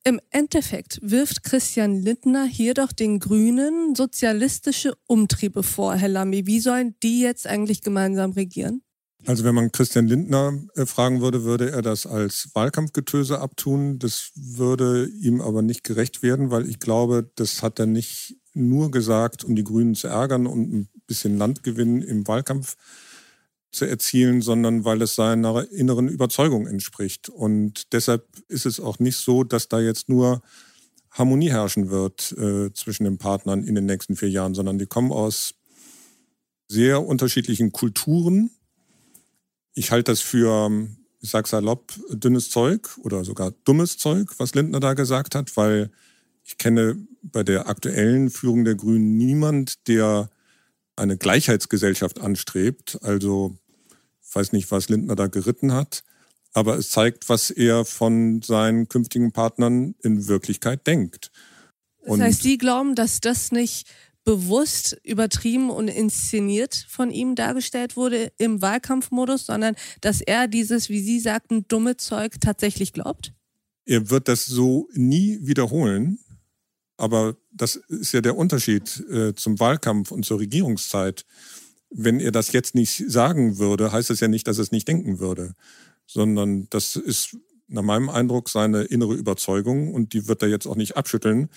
[0.03, 6.47] Im Endeffekt wirft Christian Lindner hier doch den Grünen sozialistische Umtriebe vor, Herr Lambi.
[6.47, 8.81] Wie sollen die jetzt eigentlich gemeinsam regieren?
[9.27, 13.99] Also wenn man Christian Lindner äh, fragen würde, würde er das als Wahlkampfgetöse abtun.
[13.99, 18.89] Das würde ihm aber nicht gerecht werden, weil ich glaube, das hat er nicht nur
[18.89, 22.77] gesagt, um die Grünen zu ärgern und ein bisschen Landgewinn im Wahlkampf
[23.69, 27.27] zu erzielen, sondern weil es seiner inneren Überzeugung entspricht.
[27.27, 30.41] Und deshalb ist es auch nicht so, dass da jetzt nur
[31.11, 35.11] Harmonie herrschen wird äh, zwischen den Partnern in den nächsten vier Jahren, sondern die kommen
[35.11, 35.53] aus
[36.69, 38.51] sehr unterschiedlichen Kulturen.
[39.77, 40.71] Ich halte das für,
[41.21, 45.91] ich sag salopp, dünnes Zeug oder sogar dummes Zeug, was Lindner da gesagt hat, weil
[46.43, 50.31] ich kenne bei der aktuellen Führung der Grünen niemand, der
[50.95, 52.97] eine Gleichheitsgesellschaft anstrebt.
[53.03, 53.55] Also
[54.27, 56.03] ich weiß nicht, was Lindner da geritten hat,
[56.53, 61.31] aber es zeigt, was er von seinen künftigen Partnern in Wirklichkeit denkt.
[61.99, 63.87] Und das heißt, Sie glauben, dass das nicht
[64.27, 70.99] bewusst übertrieben und inszeniert von ihm dargestellt wurde im Wahlkampfmodus, sondern dass er dieses, wie
[70.99, 73.31] Sie sagten, dumme Zeug tatsächlich glaubt?
[73.85, 76.19] Er wird das so nie wiederholen.
[76.97, 81.25] Aber das ist ja der Unterschied äh, zum Wahlkampf und zur Regierungszeit.
[81.89, 84.89] Wenn er das jetzt nicht sagen würde, heißt das ja nicht, dass er es nicht
[84.89, 85.53] denken würde,
[86.05, 87.37] sondern das ist
[87.69, 91.47] nach meinem Eindruck seine innere Überzeugung und die wird er jetzt auch nicht abschütteln.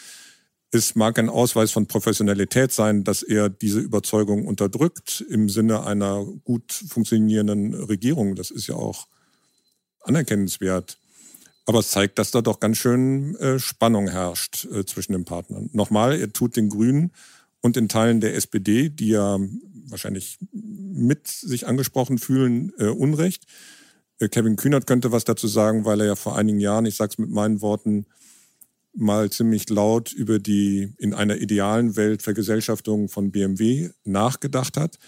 [0.73, 6.25] Es mag ein Ausweis von Professionalität sein, dass er diese Überzeugung unterdrückt im Sinne einer
[6.45, 8.37] gut funktionierenden Regierung.
[8.37, 9.09] Das ist ja auch
[10.03, 10.99] anerkennenswert.
[11.67, 15.71] Aber es zeigt, dass da doch ganz schön äh, Spannung herrscht äh, zwischen den Partnern.
[15.73, 17.13] Nochmal, er tut den Grünen
[17.61, 19.39] und den Teilen der SPD, die ja
[19.87, 23.47] wahrscheinlich mit sich angesprochen fühlen, äh, Unrecht.
[24.21, 27.11] Äh, Kevin Kühnert könnte was dazu sagen, weil er ja vor einigen Jahren, ich sage
[27.13, 28.07] es mit meinen Worten,
[28.95, 34.99] mal ziemlich laut über die in einer idealen Welt Vergesellschaftung von BMW nachgedacht hat.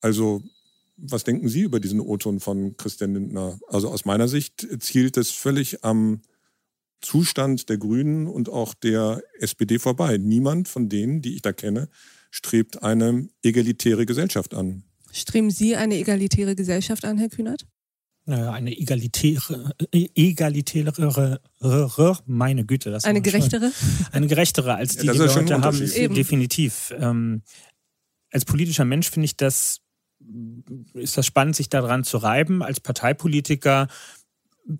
[0.00, 0.42] Also
[1.02, 3.58] was denken Sie über diesen O-Ton von Christian Lindner?
[3.68, 6.20] Also aus meiner Sicht zielt es völlig am
[7.00, 10.18] Zustand der Grünen und auch der SPD vorbei.
[10.18, 11.88] Niemand von denen, die ich da kenne,
[12.30, 14.84] strebt eine egalitäre Gesellschaft an.
[15.12, 17.66] Streben Sie eine egalitäre Gesellschaft an, Herr Kühnert?
[18.30, 21.40] Naja, eine egalitäre, egalitärere,
[22.26, 22.92] meine Güte.
[22.92, 23.72] Das eine gerechtere?
[23.72, 26.94] Schon, eine gerechtere als die, ja, die wir heute haben, ist definitiv.
[26.96, 27.42] Ähm,
[28.30, 29.80] als politischer Mensch finde ich das
[30.94, 32.62] ist das spannend, sich daran zu reiben.
[32.62, 33.88] Als Parteipolitiker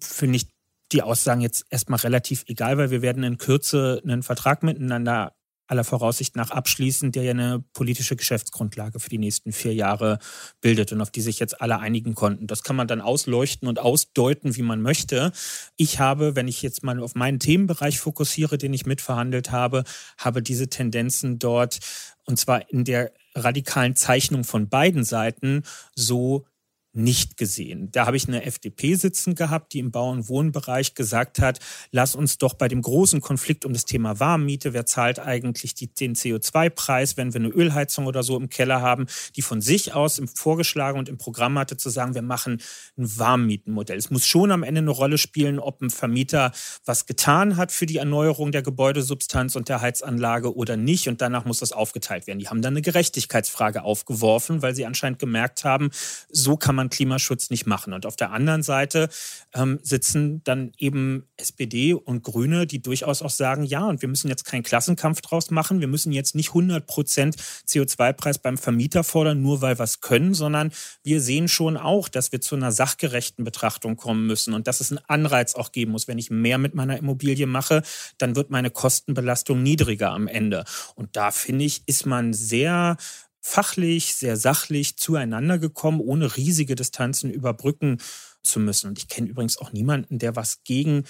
[0.00, 0.46] finde ich
[0.92, 5.34] die Aussagen jetzt erstmal relativ egal, weil wir werden in Kürze einen Vertrag miteinander
[5.70, 10.18] aller Voraussicht nach abschließen, der ja eine politische Geschäftsgrundlage für die nächsten vier Jahre
[10.60, 12.46] bildet und auf die sich jetzt alle einigen konnten.
[12.46, 15.32] Das kann man dann ausleuchten und ausdeuten, wie man möchte.
[15.76, 19.84] Ich habe, wenn ich jetzt mal auf meinen Themenbereich fokussiere, den ich mitverhandelt habe,
[20.18, 21.78] habe diese Tendenzen dort
[22.24, 25.62] und zwar in der radikalen Zeichnung von beiden Seiten
[25.94, 26.46] so
[26.92, 27.90] nicht gesehen.
[27.92, 31.60] Da habe ich eine FDP sitzen gehabt, die im Bau- und Wohnbereich gesagt hat,
[31.92, 35.94] lass uns doch bei dem großen Konflikt um das Thema Warmmiete, wer zahlt eigentlich die,
[35.94, 40.20] den CO2-Preis, wenn wir eine Ölheizung oder so im Keller haben, die von sich aus
[40.34, 42.60] vorgeschlagen und im Programm hatte, zu sagen, wir machen
[42.98, 43.96] ein Warmmietenmodell.
[43.96, 46.50] Es muss schon am Ende eine Rolle spielen, ob ein Vermieter
[46.84, 51.08] was getan hat für die Erneuerung der Gebäudesubstanz und der Heizanlage oder nicht.
[51.08, 52.40] Und danach muss das aufgeteilt werden.
[52.40, 55.90] Die haben dann eine Gerechtigkeitsfrage aufgeworfen, weil sie anscheinend gemerkt haben,
[56.30, 57.92] so kann man man Klimaschutz nicht machen.
[57.92, 59.08] Und auf der anderen Seite
[59.54, 64.28] ähm, sitzen dann eben SPD und Grüne, die durchaus auch sagen, ja, und wir müssen
[64.28, 65.80] jetzt keinen Klassenkampf draus machen.
[65.80, 67.36] Wir müssen jetzt nicht 100 Prozent
[67.68, 72.32] CO2-Preis beim Vermieter fordern, nur weil wir es können, sondern wir sehen schon auch, dass
[72.32, 76.08] wir zu einer sachgerechten Betrachtung kommen müssen und dass es einen Anreiz auch geben muss.
[76.08, 77.82] Wenn ich mehr mit meiner Immobilie mache,
[78.18, 80.64] dann wird meine Kostenbelastung niedriger am Ende.
[80.94, 82.96] Und da finde ich, ist man sehr
[83.40, 87.98] fachlich, sehr sachlich zueinander gekommen, ohne riesige Distanzen überbrücken
[88.42, 88.88] zu müssen.
[88.88, 91.04] Und ich kenne übrigens auch niemanden, der was gegen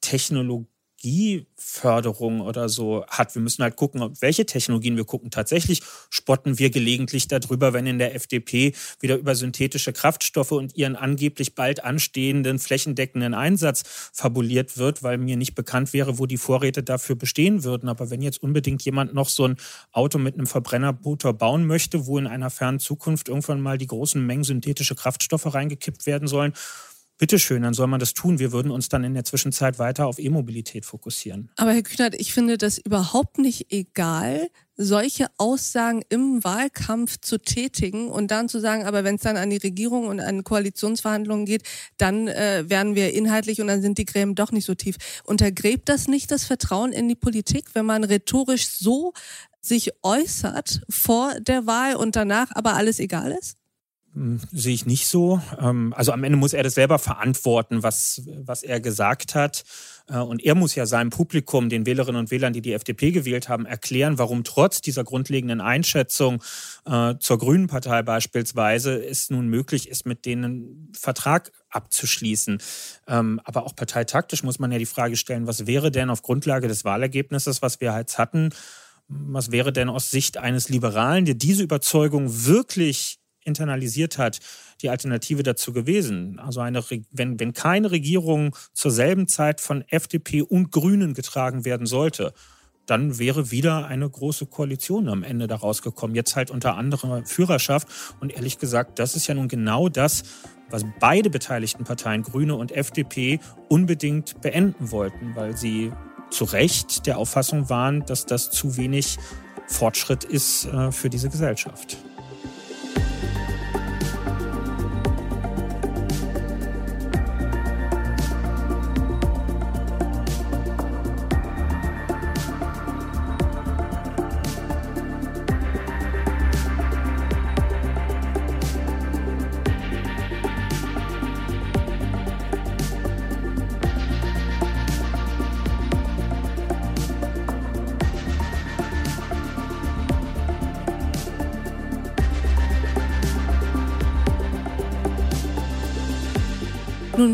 [0.00, 3.34] Technologie Technologieförderung oder so hat.
[3.34, 5.30] Wir müssen halt gucken, welche Technologien wir gucken.
[5.30, 10.96] Tatsächlich spotten wir gelegentlich darüber, wenn in der FDP wieder über synthetische Kraftstoffe und ihren
[10.96, 16.82] angeblich bald anstehenden flächendeckenden Einsatz fabuliert wird, weil mir nicht bekannt wäre, wo die Vorräte
[16.82, 17.88] dafür bestehen würden.
[17.88, 19.56] Aber wenn jetzt unbedingt jemand noch so ein
[19.92, 24.24] Auto mit einem Verbrennermotor bauen möchte, wo in einer fernen Zukunft irgendwann mal die großen
[24.24, 26.54] Mengen synthetische Kraftstoffe reingekippt werden sollen,
[27.18, 28.38] bitteschön, dann soll man das tun.
[28.38, 31.50] Wir würden uns dann in der Zwischenzeit weiter auf E-Mobilität fokussieren.
[31.56, 38.08] Aber Herr Kühnert, ich finde das überhaupt nicht egal, solche Aussagen im Wahlkampf zu tätigen
[38.08, 41.64] und dann zu sagen, aber wenn es dann an die Regierung und an Koalitionsverhandlungen geht,
[41.96, 44.96] dann äh, werden wir inhaltlich und dann sind die Gräben doch nicht so tief.
[45.24, 49.12] Untergräbt das nicht das Vertrauen in die Politik, wenn man rhetorisch so
[49.60, 53.57] sich äußert vor der Wahl und danach aber alles egal ist?
[54.18, 55.40] Hm, sehe ich nicht so.
[55.60, 59.62] Ähm, also am Ende muss er das selber verantworten, was, was er gesagt hat.
[60.08, 63.48] Äh, und er muss ja seinem Publikum, den Wählerinnen und Wählern, die die FDP gewählt
[63.48, 66.42] haben, erklären, warum trotz dieser grundlegenden Einschätzung
[66.84, 72.58] äh, zur Grünen Partei beispielsweise es nun möglich ist, mit denen einen Vertrag abzuschließen.
[73.06, 76.66] Ähm, aber auch parteitaktisch muss man ja die Frage stellen, was wäre denn auf Grundlage
[76.66, 78.50] des Wahlergebnisses, was wir jetzt hatten,
[79.06, 83.17] was wäre denn aus Sicht eines Liberalen, der diese Überzeugung wirklich
[83.48, 84.38] internalisiert hat,
[84.82, 86.38] die Alternative dazu gewesen.
[86.38, 91.86] Also eine, wenn, wenn keine Regierung zur selben Zeit von FDP und Grünen getragen werden
[91.86, 92.32] sollte,
[92.86, 96.14] dann wäre wieder eine große Koalition am Ende daraus gekommen.
[96.14, 97.88] Jetzt halt unter anderem Führerschaft.
[98.20, 100.22] Und ehrlich gesagt, das ist ja nun genau das,
[100.70, 105.92] was beide beteiligten Parteien, Grüne und FDP, unbedingt beenden wollten, weil sie
[106.30, 109.18] zu Recht der Auffassung waren, dass das zu wenig
[109.66, 111.98] Fortschritt ist äh, für diese Gesellschaft.
[112.94, 113.47] thank you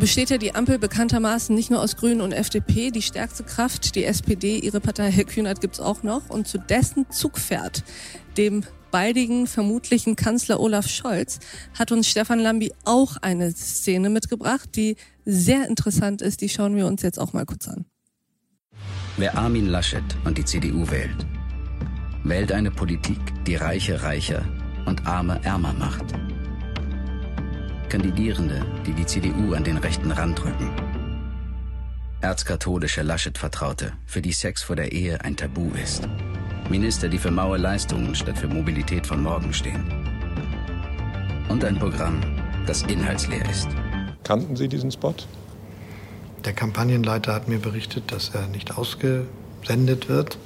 [0.04, 2.90] besteht ja die Ampel bekanntermaßen nicht nur aus Grünen und FDP.
[2.90, 6.28] Die stärkste Kraft, die SPD, ihre Partei Herr Kühnert gibt's auch noch.
[6.28, 7.82] Und zu dessen Zugpferd,
[8.36, 11.38] dem baldigen, vermutlichen Kanzler Olaf Scholz,
[11.78, 16.42] hat uns Stefan Lambi auch eine Szene mitgebracht, die sehr interessant ist.
[16.42, 17.86] Die schauen wir uns jetzt auch mal kurz an.
[19.16, 21.24] Wer Armin Laschet und die CDU wählt,
[22.24, 24.44] wählt eine Politik, die Reiche reicher
[24.84, 26.04] und Arme ärmer macht.
[27.88, 30.70] Kandidierende, die die CDU an den rechten Rand drücken.
[32.20, 36.08] Erzkatholische Laschet-Vertraute, für die Sex vor der Ehe ein Tabu ist.
[36.70, 39.84] Minister, die für maue Leistungen statt für Mobilität von morgen stehen.
[41.48, 42.20] Und ein Programm,
[42.66, 43.68] das inhaltsleer ist.
[44.24, 45.14] Kannten Sie diesen Spot?
[46.44, 50.38] Der Kampagnenleiter hat mir berichtet, dass er nicht ausgesendet wird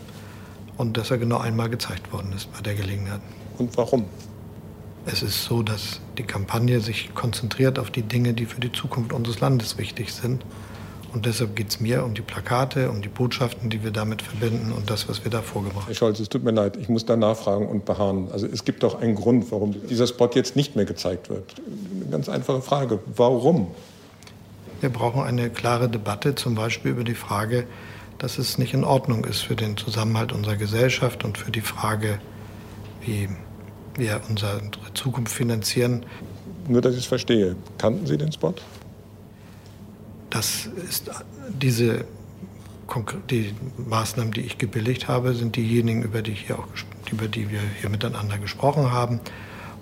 [0.76, 3.20] und dass er genau einmal gezeigt worden ist bei der Gelegenheit.
[3.56, 4.06] Und warum?
[5.10, 9.14] Es ist so, dass die Kampagne sich konzentriert auf die Dinge, die für die Zukunft
[9.14, 10.44] unseres Landes wichtig sind.
[11.14, 14.70] Und deshalb geht es mir um die Plakate, um die Botschaften, die wir damit verbinden
[14.70, 15.86] und das, was wir da vorgebracht haben.
[15.86, 18.30] Herr Scholz, es tut mir leid, ich muss da nachfragen und beharren.
[18.30, 21.54] Also es gibt doch einen Grund, warum dieser Spot jetzt nicht mehr gezeigt wird.
[21.94, 22.98] Eine ganz einfache Frage.
[23.16, 23.68] Warum?
[24.82, 27.66] Wir brauchen eine klare Debatte, zum Beispiel über die Frage,
[28.18, 32.20] dass es nicht in Ordnung ist für den Zusammenhalt unserer Gesellschaft und für die Frage,
[33.00, 33.30] wie
[33.98, 34.60] wir unsere
[34.94, 36.04] Zukunft finanzieren.
[36.66, 37.56] Nur, dass ich es verstehe.
[37.78, 38.54] Kannten Sie den Spot?
[40.30, 41.10] Das ist
[41.60, 42.04] diese
[43.30, 46.68] die Maßnahmen, die ich gebilligt habe, sind diejenigen, über die, hier auch,
[47.10, 49.20] über die wir hier miteinander gesprochen haben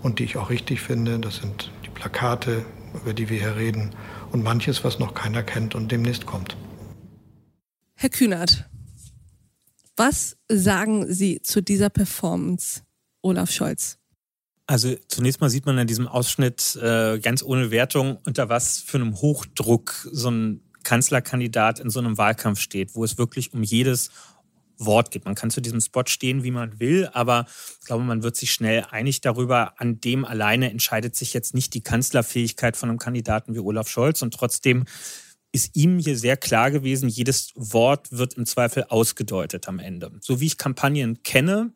[0.02, 1.18] und die ich auch richtig finde.
[1.18, 2.64] Das sind die Plakate,
[2.94, 3.94] über die wir hier reden
[4.32, 6.56] und manches, was noch keiner kennt und demnächst kommt.
[7.94, 8.68] Herr Kühnert,
[9.96, 12.82] was sagen Sie zu dieser Performance,
[13.22, 13.98] Olaf Scholz?
[14.66, 18.98] Also zunächst mal sieht man in diesem Ausschnitt äh, ganz ohne Wertung, unter was für
[18.98, 24.10] einem Hochdruck so ein Kanzlerkandidat in so einem Wahlkampf steht, wo es wirklich um jedes
[24.78, 25.24] Wort geht.
[25.24, 27.46] Man kann zu diesem Spot stehen, wie man will, aber
[27.80, 31.72] ich glaube, man wird sich schnell einig darüber, an dem alleine entscheidet sich jetzt nicht
[31.74, 34.84] die Kanzlerfähigkeit von einem Kandidaten wie Olaf Scholz und trotzdem
[35.52, 40.12] ist ihm hier sehr klar gewesen, jedes Wort wird im Zweifel ausgedeutet am Ende.
[40.20, 41.72] So wie ich Kampagnen kenne,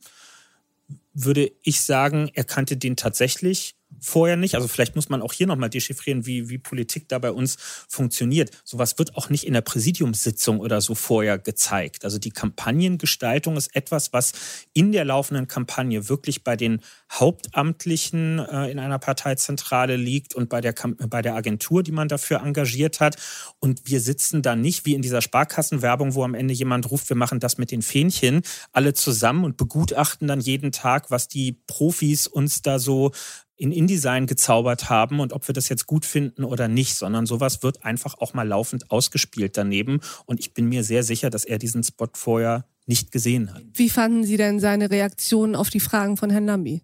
[1.12, 4.55] würde ich sagen, er kannte den tatsächlich vorher nicht.
[4.55, 7.57] Also vielleicht muss man auch hier nochmal dechiffrieren, wie, wie Politik da bei uns
[7.88, 8.51] funktioniert.
[8.64, 12.05] Sowas wird auch nicht in der Präsidiumssitzung oder so vorher gezeigt.
[12.05, 14.32] Also die Kampagnengestaltung ist etwas, was
[14.72, 16.80] in der laufenden Kampagne wirklich bei den
[17.12, 20.74] Hauptamtlichen äh, in einer Parteizentrale liegt und bei der,
[21.09, 23.16] bei der Agentur, die man dafür engagiert hat.
[23.59, 27.16] Und wir sitzen da nicht wie in dieser Sparkassenwerbung, wo am Ende jemand ruft, wir
[27.16, 32.26] machen das mit den Fähnchen, alle zusammen und begutachten dann jeden Tag, was die Profis
[32.26, 33.12] uns da so
[33.61, 37.62] in InDesign gezaubert haben und ob wir das jetzt gut finden oder nicht, sondern sowas
[37.62, 40.00] wird einfach auch mal laufend ausgespielt daneben.
[40.24, 43.62] Und ich bin mir sehr sicher, dass er diesen Spot vorher nicht gesehen hat.
[43.74, 46.80] Wie fanden Sie denn seine Reaktion auf die Fragen von Herrn Lambi?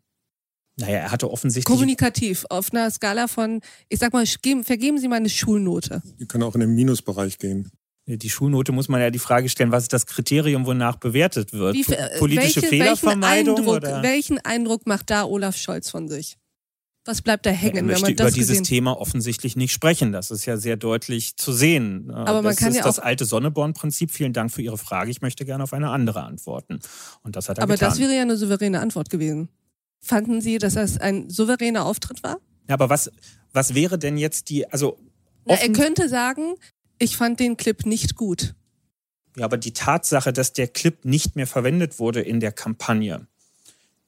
[0.78, 1.64] Naja, er hatte offensichtlich.
[1.64, 6.02] Kommunikativ, auf einer Skala von, ich sag mal, vergeben Sie mal eine Schulnote.
[6.20, 7.70] Die können auch in den Minusbereich gehen.
[8.06, 11.74] Die Schulnote muss man ja die Frage stellen, was ist das Kriterium, wonach bewertet wird?
[11.74, 11.84] Wie,
[12.18, 13.56] Politische welche, Fehlervermeidung?
[13.56, 14.02] Welchen Eindruck, oder?
[14.02, 16.36] welchen Eindruck macht da Olaf Scholz von sich?
[17.06, 18.64] Was bleibt da hängen, er wenn man das über dieses gesehen?
[18.64, 20.12] Thema offensichtlich nicht sprechen.
[20.12, 22.10] Das ist ja sehr deutlich zu sehen.
[22.10, 24.10] Aber man das kann ist ja das auch alte Sonneborn-Prinzip.
[24.10, 25.10] Vielen Dank für Ihre Frage.
[25.10, 26.80] Ich möchte gerne auf eine andere antworten.
[27.22, 27.90] Und das hat er Aber getan.
[27.90, 29.48] das wäre ja eine souveräne Antwort gewesen.
[30.00, 32.38] Fanden Sie, dass das ein souveräner Auftritt war?
[32.68, 33.10] Ja, aber was,
[33.52, 34.98] was wäre denn jetzt die, also
[35.44, 36.54] Na, er könnte sagen,
[36.98, 38.54] ich fand den Clip nicht gut.
[39.36, 43.26] Ja, aber die Tatsache, dass der Clip nicht mehr verwendet wurde in der Kampagne,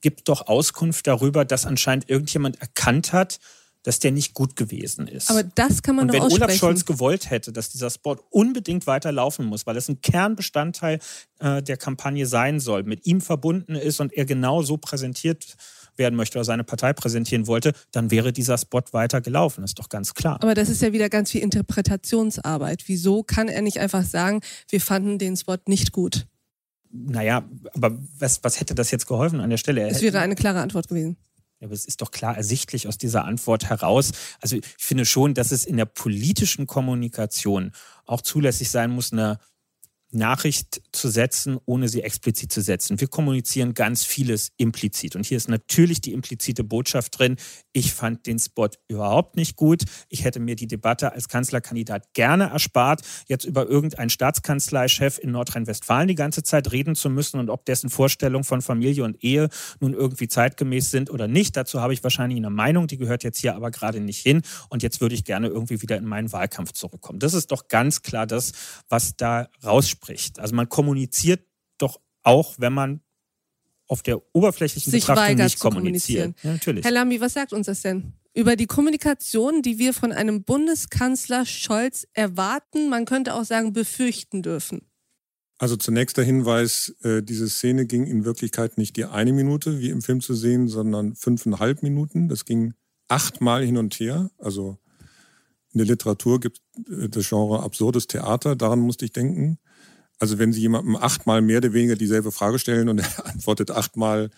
[0.00, 3.38] gibt doch Auskunft darüber, dass anscheinend irgendjemand erkannt hat,
[3.82, 5.30] dass der nicht gut gewesen ist.
[5.30, 6.22] Aber das kann man Und wenn.
[6.22, 10.98] Olaf Scholz gewollt hätte, dass dieser Spot unbedingt weiterlaufen muss, weil es ein Kernbestandteil
[11.38, 15.56] äh, der Kampagne sein soll, mit ihm verbunden ist und er genau so präsentiert
[15.96, 19.64] werden möchte oder seine Partei präsentieren wollte, dann wäre dieser Spot weiter gelaufen.
[19.64, 20.38] ist doch ganz klar.
[20.42, 22.84] Aber das ist ja wieder ganz viel Interpretationsarbeit.
[22.86, 26.26] Wieso kann er nicht einfach sagen, wir fanden den Spot nicht gut?
[26.90, 29.86] Naja, aber was, was hätte das jetzt geholfen an der Stelle?
[29.88, 31.16] Es wäre eine klare Antwort gewesen.
[31.60, 34.12] Ja, aber es ist doch klar ersichtlich aus dieser Antwort heraus.
[34.40, 37.72] Also ich finde schon, dass es in der politischen Kommunikation
[38.06, 39.38] auch zulässig sein muss, eine
[40.10, 43.00] Nachricht zu setzen, ohne sie explizit zu setzen.
[43.00, 45.16] Wir kommunizieren ganz vieles implizit.
[45.16, 47.36] Und hier ist natürlich die implizite Botschaft drin.
[47.72, 49.84] Ich fand den Spot überhaupt nicht gut.
[50.08, 56.08] Ich hätte mir die Debatte als Kanzlerkandidat gerne erspart, jetzt über irgendeinen Staatskanzleichef in Nordrhein-Westfalen
[56.08, 59.48] die ganze Zeit reden zu müssen und ob dessen Vorstellungen von Familie und Ehe
[59.80, 61.56] nun irgendwie zeitgemäß sind oder nicht.
[61.56, 64.42] Dazu habe ich wahrscheinlich eine Meinung, die gehört jetzt hier aber gerade nicht hin.
[64.70, 67.18] Und jetzt würde ich gerne irgendwie wieder in meinen Wahlkampf zurückkommen.
[67.18, 68.52] Das ist doch ganz klar das,
[68.88, 69.48] was da
[69.98, 70.38] rausspricht.
[70.38, 71.44] Also man kommuniziert
[71.78, 73.00] doch auch, wenn man
[73.86, 76.34] auf der oberflächlichen Sich Betrachtung weigert nicht zu kommunizieren.
[76.34, 76.44] kommuniziert.
[76.44, 76.84] Ja, natürlich.
[76.84, 78.12] Herr Lambi, was sagt uns das denn?
[78.34, 84.42] Über die Kommunikation, die wir von einem Bundeskanzler Scholz erwarten, man könnte auch sagen, befürchten
[84.42, 84.82] dürfen.
[85.56, 89.88] Also zunächst der Hinweis, äh, diese Szene ging in Wirklichkeit nicht die eine Minute, wie
[89.88, 92.28] im Film zu sehen, sondern fünfeinhalb Minuten.
[92.28, 92.74] Das ging
[93.08, 94.30] achtmal hin und her.
[94.38, 94.78] Also
[95.72, 99.58] in der Literatur gibt es das Genre absurdes Theater, daran musste ich denken.
[100.18, 104.30] Also wenn Sie jemandem achtmal mehr oder weniger dieselbe Frage stellen und er antwortet achtmal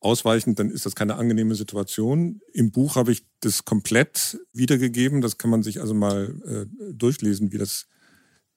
[0.00, 2.40] ausweichend, dann ist das keine angenehme Situation.
[2.52, 5.20] Im Buch habe ich das komplett wiedergegeben.
[5.20, 7.86] Das kann man sich also mal äh, durchlesen, wie das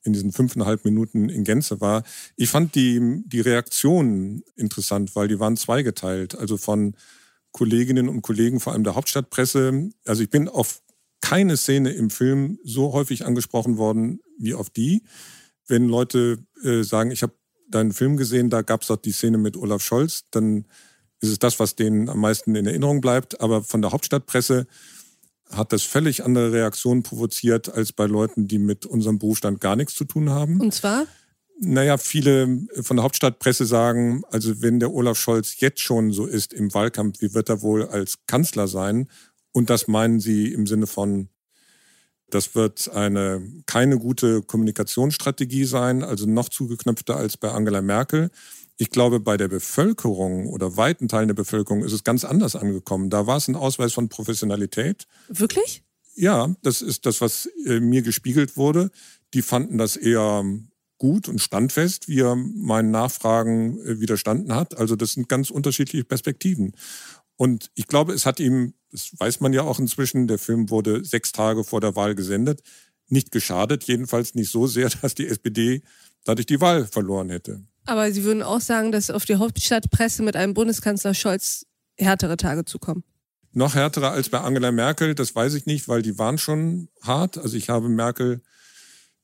[0.04, 2.04] in diesen fünfeinhalb Minuten in Gänze war.
[2.36, 6.38] Ich fand die, die Reaktionen interessant, weil die waren zweigeteilt.
[6.38, 6.96] Also von
[7.52, 9.90] Kolleginnen und Kollegen, vor allem der Hauptstadtpresse.
[10.06, 10.82] Also ich bin auf
[11.22, 15.04] keine Szene im Film so häufig angesprochen worden wie auf die.
[15.68, 17.34] Wenn Leute äh, sagen, ich habe
[17.70, 20.66] deinen Film gesehen, da gab es doch die Szene mit Olaf Scholz, dann
[21.20, 23.40] ist es das, was denen am meisten in Erinnerung bleibt.
[23.42, 24.68] Aber von der Hauptstadtpresse
[25.50, 29.94] hat das völlig andere Reaktionen provoziert als bei Leuten, die mit unserem Berufsstand gar nichts
[29.96, 30.60] zu tun haben.
[30.60, 31.06] Und zwar?
[31.60, 36.52] Naja, viele von der Hauptstadtpresse sagen, also wenn der Olaf Scholz jetzt schon so ist
[36.52, 39.08] im Wahlkampf, wie wird er wohl als Kanzler sein?
[39.52, 41.30] Und das meinen sie im Sinne von,
[42.34, 48.30] das wird eine keine gute Kommunikationsstrategie sein, also noch zugeknöpfter als bei Angela Merkel.
[48.78, 53.10] Ich glaube, bei der Bevölkerung oder weiten Teilen der Bevölkerung ist es ganz anders angekommen.
[53.10, 55.08] Da war es ein Ausweis von Professionalität.
[55.28, 55.84] Wirklich?
[56.16, 58.92] Ja, das ist das, was äh, mir gespiegelt wurde.
[59.34, 60.44] Die fanden das eher
[60.98, 64.78] gut und standfest, wie er meinen Nachfragen äh, widerstanden hat.
[64.78, 66.74] Also das sind ganz unterschiedliche Perspektiven.
[67.44, 71.04] Und ich glaube, es hat ihm, das weiß man ja auch inzwischen, der Film wurde
[71.04, 72.62] sechs Tage vor der Wahl gesendet,
[73.10, 75.82] nicht geschadet, jedenfalls nicht so sehr, dass die SPD
[76.24, 77.62] dadurch die Wahl verloren hätte.
[77.86, 81.66] Aber Sie würden auch sagen, dass auf die Hauptstadtpresse mit einem Bundeskanzler Scholz
[81.98, 83.04] härtere Tage zukommen.
[83.52, 87.38] Noch härterer als bei Angela Merkel, das weiß ich nicht, weil die waren schon hart.
[87.38, 88.42] Also ich habe Merkel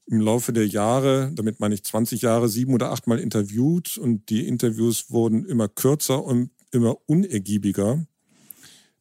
[0.08, 4.46] im Laufe der Jahre, damit meine ich 20 Jahre, sieben oder achtmal interviewt und die
[4.46, 8.06] Interviews wurden immer kürzer und immer unergiebiger.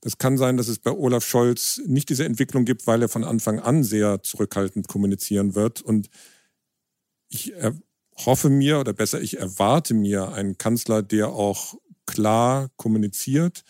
[0.01, 3.25] Das kann sein, dass es bei Olaf Scholz nicht diese Entwicklung gibt, weil er von
[3.25, 5.83] Anfang an sehr zurückhaltend kommunizieren wird.
[5.83, 6.09] Und
[7.29, 7.53] ich
[8.27, 11.75] hoffe mir, oder besser, ich erwarte mir einen Kanzler, der auch
[12.07, 13.65] klar kommuniziert,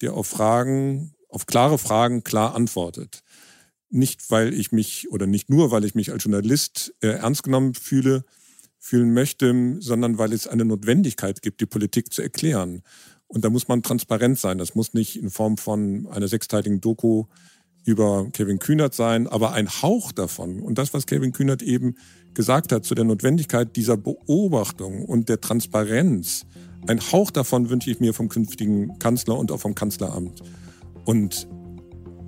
[0.00, 3.22] der auf Fragen, auf klare Fragen klar antwortet.
[3.88, 7.74] Nicht, weil ich mich, oder nicht nur, weil ich mich als Journalist äh, ernst genommen
[7.74, 8.24] fühle,
[8.78, 12.82] fühlen möchte, sondern weil es eine Notwendigkeit gibt, die Politik zu erklären.
[13.28, 14.58] Und da muss man transparent sein.
[14.58, 17.24] Das muss nicht in Form von einer sechsteiligen Doku
[17.84, 20.60] über Kevin Kühnert sein, aber ein Hauch davon.
[20.60, 21.96] Und das, was Kevin Kühnert eben
[22.34, 26.46] gesagt hat zu der Notwendigkeit dieser Beobachtung und der Transparenz,
[26.88, 30.42] ein Hauch davon wünsche ich mir vom künftigen Kanzler und auch vom Kanzleramt.
[31.04, 31.48] Und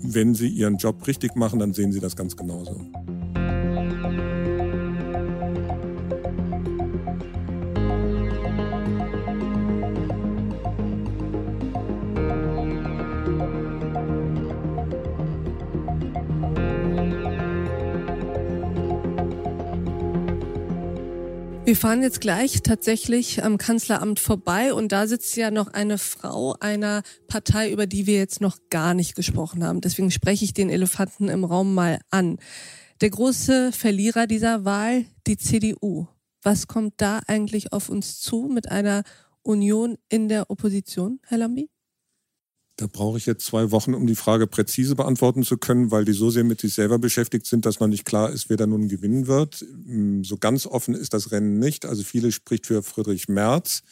[0.01, 2.81] wenn Sie Ihren Job richtig machen, dann sehen Sie das ganz genauso.
[21.69, 26.55] Wir fahren jetzt gleich tatsächlich am Kanzleramt vorbei und da sitzt ja noch eine Frau
[26.61, 29.83] einer Partei, über die wir jetzt noch gar nicht gesprochen haben.
[29.83, 32.39] Deswegen spreche ich den Elefanten im Raum mal an.
[33.03, 36.07] Der große Verlierer dieser Wahl, die CDU.
[36.43, 39.03] Was kommt da eigentlich auf uns zu mit einer
[39.43, 41.69] Union in der Opposition, Herr Lambi?
[42.79, 46.13] Da brauche ich jetzt zwei Wochen, um die Frage präzise beantworten zu können, weil die
[46.13, 48.87] so sehr mit sich selber beschäftigt sind, dass noch nicht klar ist, wer da nun
[48.87, 49.67] gewinnen wird.
[49.85, 51.87] Mm, so ganz offen ist das Rennen nicht.
[51.87, 53.83] Also viele spricht für Friedrich Merz.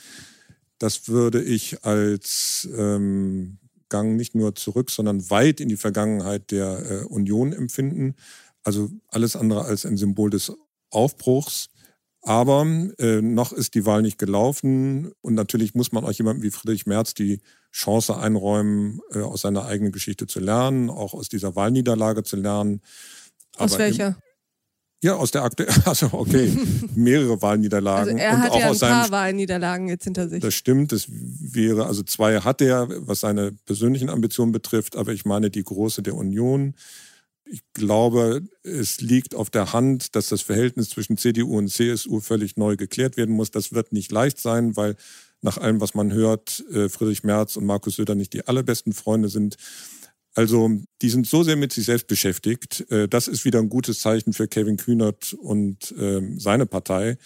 [0.79, 3.59] Das würde ich als ähm,
[3.89, 8.15] Gang nicht nur zurück, sondern weit in die Vergangenheit der äh, Union empfinden.
[8.63, 10.53] Also alles andere als ein Symbol des
[10.91, 11.71] Aufbruchs.
[12.27, 12.67] Aber
[12.99, 16.85] äh, noch ist die Wahl nicht gelaufen und natürlich muss man auch jemandem wie Friedrich
[16.85, 22.25] Merz die Chance einräumen, äh, aus seiner eigenen Geschichte zu lernen, auch aus dieser Wahlniederlage
[22.25, 22.81] zu lernen.
[23.57, 24.09] Aus Aber welcher?
[24.09, 24.15] Im,
[25.05, 26.51] ja, aus der aktuellen, also okay,
[26.97, 28.15] mehrere Wahlniederlagen.
[28.15, 30.41] Also er hat ja ein paar Wahlniederlagen jetzt hinter sich.
[30.41, 35.25] Das stimmt, das wäre, also zwei hat er, was seine persönlichen Ambitionen betrifft, aber ich
[35.25, 36.75] meine die große der Union
[37.49, 42.57] ich glaube, es liegt auf der Hand, dass das Verhältnis zwischen CDU und CSU völlig
[42.57, 43.51] neu geklärt werden muss.
[43.51, 44.97] Das wird nicht leicht sein, weil
[45.43, 49.29] nach allem, was man hört, äh, Friedrich Merz und Markus Söder nicht die allerbesten Freunde
[49.29, 49.57] sind.
[50.35, 50.71] Also
[51.03, 52.91] die sind so sehr mit sich selbst beschäftigt.
[52.91, 57.17] Äh, das ist wieder ein gutes Zeichen für Kevin Kühnert und ähm, seine Partei,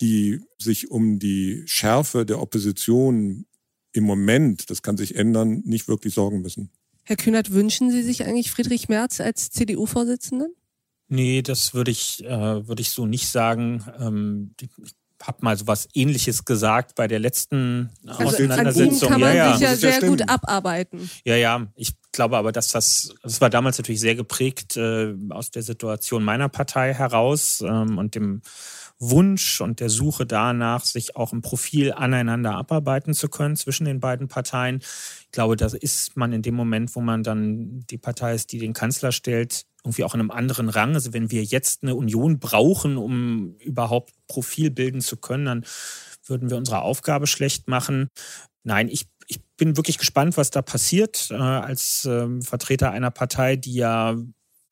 [0.00, 3.46] die sich um die Schärfe der Opposition
[3.92, 6.70] im Moment, das kann sich ändern, nicht wirklich sorgen müssen.
[7.08, 10.54] Herr Kühnert, wünschen Sie sich eigentlich Friedrich Merz als CDU-Vorsitzenden?
[11.08, 13.82] Nee, das würde ich, äh, würde ich so nicht sagen.
[13.98, 14.68] Ähm, ich
[15.22, 18.90] habe mal so was Ähnliches gesagt bei der letzten also Auseinandersetzung.
[18.90, 21.10] An ihm kann man ja, sich ja, ja sehr gut abarbeiten.
[21.24, 21.66] Ja, ja.
[21.76, 26.22] Ich glaube aber, dass das, das war damals natürlich sehr geprägt äh, aus der Situation
[26.22, 28.42] meiner Partei heraus ähm, und dem
[28.98, 34.00] Wunsch und der Suche danach, sich auch im Profil aneinander abarbeiten zu können zwischen den
[34.00, 34.82] beiden Parteien.
[35.28, 38.58] Ich glaube, da ist man in dem Moment, wo man dann die Partei ist, die
[38.58, 40.94] den Kanzler stellt, irgendwie auch in einem anderen Rang.
[40.94, 45.64] Also wenn wir jetzt eine Union brauchen, um überhaupt Profil bilden zu können, dann
[46.24, 48.08] würden wir unsere Aufgabe schlecht machen.
[48.64, 51.28] Nein, ich, ich bin wirklich gespannt, was da passiert.
[51.30, 54.16] Äh, als äh, Vertreter einer Partei, die ja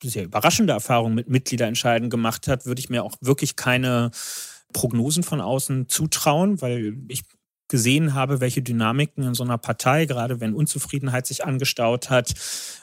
[0.03, 4.09] sehr überraschende Erfahrungen mit Mitgliederentscheiden gemacht hat, würde ich mir auch wirklich keine
[4.73, 7.23] Prognosen von außen zutrauen, weil ich
[7.67, 12.33] gesehen habe, welche Dynamiken in so einer Partei, gerade wenn Unzufriedenheit sich angestaut hat,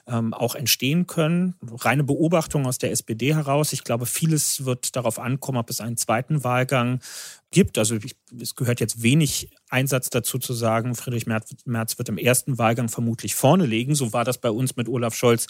[0.07, 1.55] ähm, auch entstehen können.
[1.63, 3.73] Reine Beobachtung aus der SPD heraus.
[3.73, 7.01] Ich glaube, vieles wird darauf ankommen, ob es einen zweiten Wahlgang
[7.51, 7.79] gibt.
[7.79, 12.19] Also ich, es gehört jetzt wenig Einsatz dazu zu sagen, Friedrich Merz, Merz wird im
[12.19, 13.95] ersten Wahlgang vermutlich vorne legen.
[13.95, 15.47] So war das bei uns mit Olaf Scholz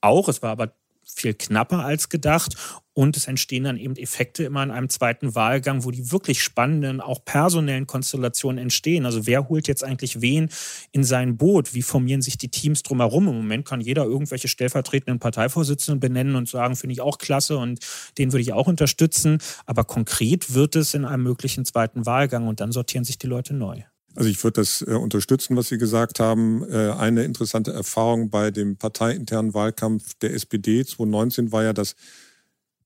[0.00, 0.28] auch.
[0.28, 0.72] Es war aber
[1.06, 2.56] viel knapper als gedacht.
[2.92, 7.02] Und es entstehen dann eben Effekte immer in einem zweiten Wahlgang, wo die wirklich spannenden,
[7.02, 9.04] auch personellen Konstellationen entstehen.
[9.04, 10.48] Also wer holt jetzt eigentlich wen
[10.92, 11.74] in sein Boot?
[11.74, 13.28] Wie formieren sich die Teams drumherum?
[13.28, 17.80] Im Moment kann jeder irgendwelche stellvertretenden Parteivorsitzenden benennen und sagen, finde ich auch klasse und
[18.16, 19.38] den würde ich auch unterstützen.
[19.66, 23.52] Aber konkret wird es in einem möglichen zweiten Wahlgang und dann sortieren sich die Leute
[23.52, 23.82] neu.
[24.16, 26.64] Also ich würde das äh, unterstützen, was Sie gesagt haben.
[26.70, 31.94] Äh, eine interessante Erfahrung bei dem parteiinternen Wahlkampf der SPD 2019 war ja, dass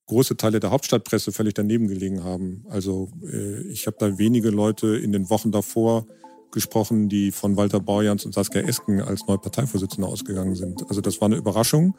[0.07, 2.65] große Teile der Hauptstadtpresse völlig daneben gelegen haben.
[2.69, 6.05] Also äh, ich habe da wenige Leute in den Wochen davor
[6.51, 10.83] gesprochen, die von Walter Borjans und Saskia Esken als neue Parteivorsitzende ausgegangen sind.
[10.89, 11.97] Also das war eine Überraschung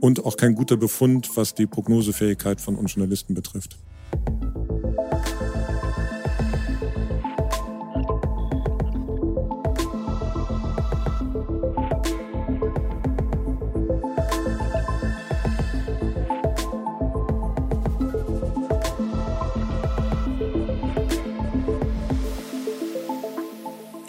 [0.00, 3.76] und auch kein guter Befund, was die Prognosefähigkeit von uns Journalisten betrifft.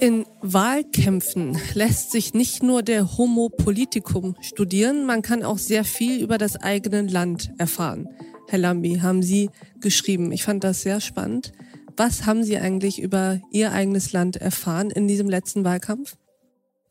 [0.03, 6.21] In Wahlkämpfen lässt sich nicht nur der Homo politicum studieren, man kann auch sehr viel
[6.21, 8.09] über das eigene Land erfahren.
[8.49, 9.49] Herr Lambi, haben Sie
[9.79, 10.33] geschrieben.
[10.33, 11.53] Ich fand das sehr spannend.
[11.95, 16.17] Was haben Sie eigentlich über Ihr eigenes Land erfahren in diesem letzten Wahlkampf?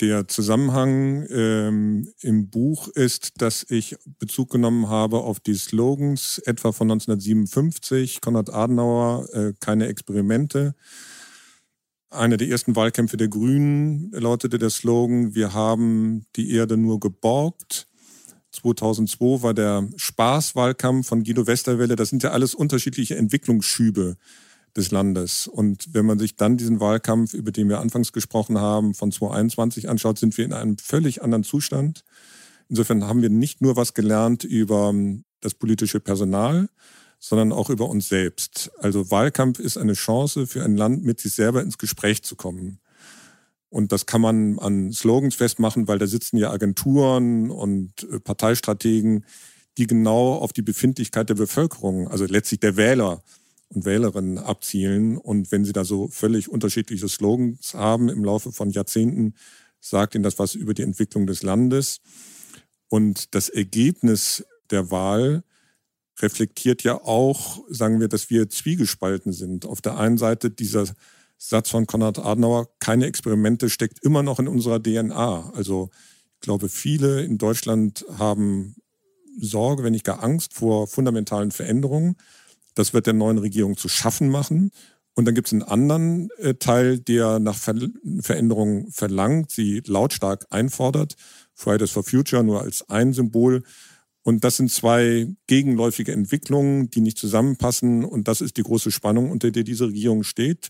[0.01, 6.73] Der Zusammenhang ähm, im Buch ist, dass ich Bezug genommen habe auf die Slogans etwa
[6.73, 10.75] von 1957, Konrad Adenauer, äh, keine Experimente.
[12.13, 17.89] Einer der ersten Wahlkämpfe der Grünen lautete der Slogan, wir haben die Erde nur geborgt.
[18.51, 21.97] 2002 war der Spaßwahlkampf von Guido Westerwelle.
[21.97, 24.19] Das sind ja alles unterschiedliche Entwicklungsschübe
[24.77, 25.47] des Landes.
[25.47, 29.89] Und wenn man sich dann diesen Wahlkampf, über den wir anfangs gesprochen haben, von 2021
[29.89, 32.05] anschaut, sind wir in einem völlig anderen Zustand.
[32.69, 34.95] Insofern haben wir nicht nur was gelernt über
[35.41, 36.69] das politische Personal,
[37.25, 38.73] sondern auch über uns selbst.
[38.79, 42.81] Also Wahlkampf ist eine Chance für ein Land, mit sich selber ins Gespräch zu kommen.
[43.69, 49.25] Und das kann man an Slogans festmachen, weil da sitzen ja Agenturen und äh, Parteistrategen,
[49.79, 53.23] die genau auf die Befindlichkeit der Bevölkerung, also letztlich der Wähler
[53.69, 55.17] und Wählerinnen abzielen.
[55.17, 59.35] Und wenn sie da so völlig unterschiedliche Slogans haben im Laufe von Jahrzehnten,
[59.79, 62.01] sagt ihnen das was über die Entwicklung des Landes.
[62.89, 65.45] Und das Ergebnis der Wahl
[66.21, 69.67] reflektiert ja auch, sagen wir, dass wir zwiegespalten sind.
[69.67, 70.87] Auf der einen Seite dieser
[71.39, 75.51] Satz von Konrad Adenauer, keine Experimente steckt immer noch in unserer DNA.
[75.55, 75.91] Also
[76.35, 78.77] ich glaube, viele in Deutschland haben
[79.41, 82.17] Sorge, wenn nicht gar Angst vor fundamentalen Veränderungen.
[82.75, 84.71] Das wird der neuen Regierung zu schaffen machen.
[85.15, 87.75] Und dann gibt es einen anderen äh, Teil, der nach Ver
[88.21, 91.17] Veränderungen verlangt, sie lautstark einfordert.
[91.55, 93.63] Fridays for Future nur als ein Symbol
[94.23, 98.05] und das sind zwei gegenläufige Entwicklungen, die nicht zusammenpassen.
[98.05, 100.69] Und das ist die große Spannung, unter der diese Regierung steht,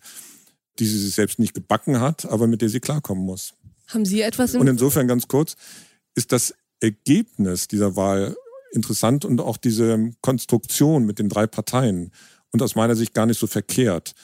[0.78, 3.54] die sie sich selbst nicht gebacken hat, aber mit der sie klarkommen muss.
[3.88, 5.56] Haben Sie etwas im Und insofern ganz kurz,
[6.14, 8.36] ist das Ergebnis dieser Wahl
[8.72, 12.10] interessant und auch diese Konstruktion mit den drei Parteien
[12.52, 14.14] und aus meiner Sicht gar nicht so verkehrt.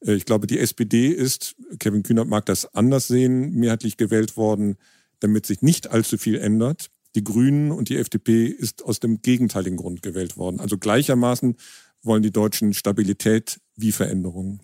[0.00, 4.76] Ich glaube, die SPD ist, Kevin Kühnert mag das anders sehen, mehrheitlich gewählt worden,
[5.18, 6.90] damit sich nicht allzu viel ändert.
[7.16, 10.60] Die Grünen und die FDP ist aus dem gegenteiligen Grund gewählt worden.
[10.60, 11.56] Also gleichermaßen
[12.02, 14.60] wollen die Deutschen Stabilität wie Veränderungen.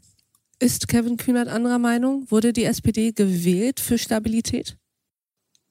[0.59, 2.31] Ist Kevin Kühnert anderer Meinung?
[2.31, 4.77] Wurde die SPD gewählt für Stabilität?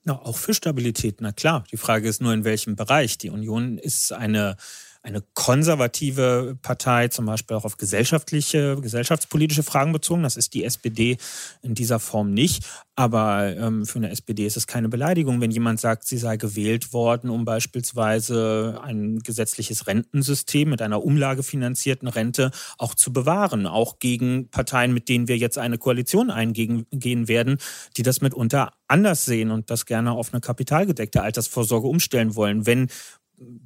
[0.04, 1.64] Na, auch für Stabilität, na klar.
[1.72, 3.20] Die Frage ist nur, in welchem Bereich.
[3.20, 4.58] Die Union ist eine
[5.04, 10.24] eine konservative Partei, zum Beispiel auch auf gesellschaftliche, gesellschaftspolitische Fragen bezogen.
[10.24, 11.18] Das ist die SPD
[11.64, 12.66] in dieser Form nicht.
[12.96, 16.94] Aber ähm, für eine SPD ist es keine Beleidigung, wenn jemand sagt, sie sei gewählt
[16.94, 24.50] worden, um beispielsweise ein gesetzliches Rentensystem mit einer umlagefinanzierten Rente auch zu bewahren, auch gegen
[24.50, 26.86] Parteien, mit denen wir jetzt eine Koalition eingehen
[27.28, 27.58] werden,
[27.98, 32.66] die das mitunter anders sehen und das gerne auf eine kapitalgedeckte Altersvorsorge umstellen wollen.
[32.66, 32.88] Wenn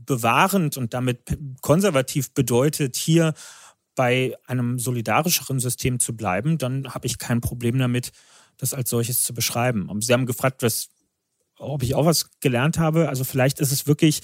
[0.06, 3.34] bewahrend und damit konservativ bedeutet, hier
[3.96, 8.12] bei einem solidarischeren System zu bleiben, dann habe ich kein Problem damit,
[8.58, 9.90] das als solches zu beschreiben.
[9.90, 10.90] Und Sie haben gefragt, was,
[11.58, 13.10] ob ich auch was gelernt habe.
[13.10, 14.22] Also vielleicht ist es wirklich,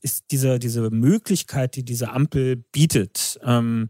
[0.00, 3.88] ist diese, diese Möglichkeit, die diese Ampel bietet, ähm,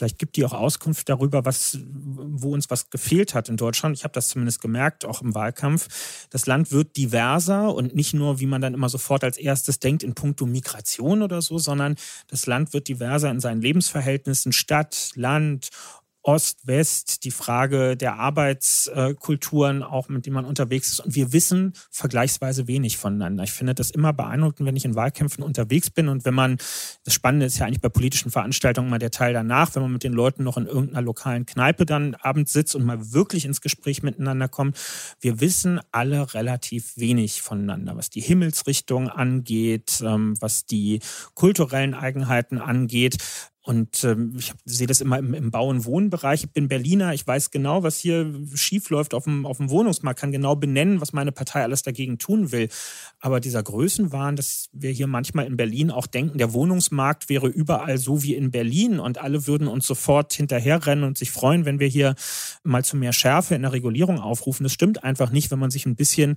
[0.00, 3.94] Vielleicht gibt die auch Auskunft darüber, was, wo uns was gefehlt hat in Deutschland.
[3.98, 6.26] Ich habe das zumindest gemerkt, auch im Wahlkampf.
[6.30, 10.02] Das Land wird diverser und nicht nur, wie man dann immer sofort als erstes denkt,
[10.02, 11.96] in puncto Migration oder so, sondern
[12.28, 15.68] das Land wird diverser in seinen Lebensverhältnissen, Stadt, Land,
[16.22, 21.00] Ost, West, die Frage der Arbeitskulturen, auch mit denen man unterwegs ist.
[21.00, 23.44] Und wir wissen vergleichsweise wenig voneinander.
[23.44, 26.58] Ich finde das immer beeindruckend, wenn ich in Wahlkämpfen unterwegs bin und wenn man,
[27.04, 30.04] das Spannende ist ja eigentlich bei politischen Veranstaltungen mal der Teil danach, wenn man mit
[30.04, 34.02] den Leuten noch in irgendeiner lokalen Kneipe dann abends sitzt und mal wirklich ins Gespräch
[34.02, 34.76] miteinander kommt.
[35.20, 41.00] Wir wissen alle relativ wenig voneinander, was die Himmelsrichtung angeht, ähm, was die
[41.34, 43.16] kulturellen Eigenheiten angeht.
[43.62, 46.44] Und ähm, ich sehe das immer im, im Bau- und Wohnbereich.
[46.44, 50.32] Ich bin Berliner, ich weiß genau, was hier schiefläuft auf dem, auf dem Wohnungsmarkt, kann
[50.32, 52.70] genau benennen, was meine Partei alles dagegen tun will.
[53.22, 57.98] Aber dieser Größenwahn, dass wir hier manchmal in Berlin auch denken, der Wohnungsmarkt wäre überall
[57.98, 61.86] so wie in Berlin und alle würden uns sofort hinterherrennen und sich freuen, wenn wir
[61.86, 62.14] hier
[62.64, 64.64] mal zu mehr Schärfe in der Regulierung aufrufen.
[64.64, 66.36] Das stimmt einfach nicht, wenn man sich ein bisschen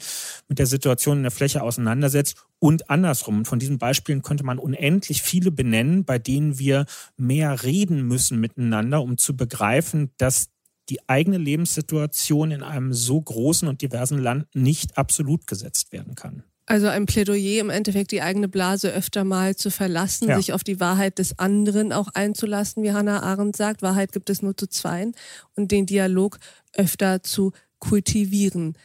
[0.50, 3.38] mit der Situation in der Fläche auseinandersetzt und andersrum.
[3.38, 8.42] Und von diesen Beispielen könnte man unendlich viele benennen, bei denen wir mehr reden müssen
[8.42, 10.50] miteinander, um zu begreifen, dass
[10.90, 16.44] die eigene Lebenssituation in einem so großen und diversen Land nicht absolut gesetzt werden kann.
[16.66, 20.38] Also ein Plädoyer im Endeffekt die eigene Blase öfter mal zu verlassen, ja.
[20.38, 23.82] sich auf die Wahrheit des anderen auch einzulassen, wie Hannah Arendt sagt.
[23.82, 25.14] Wahrheit gibt es nur zu zweien
[25.56, 26.40] und den Dialog
[26.72, 28.78] öfter zu kultivieren.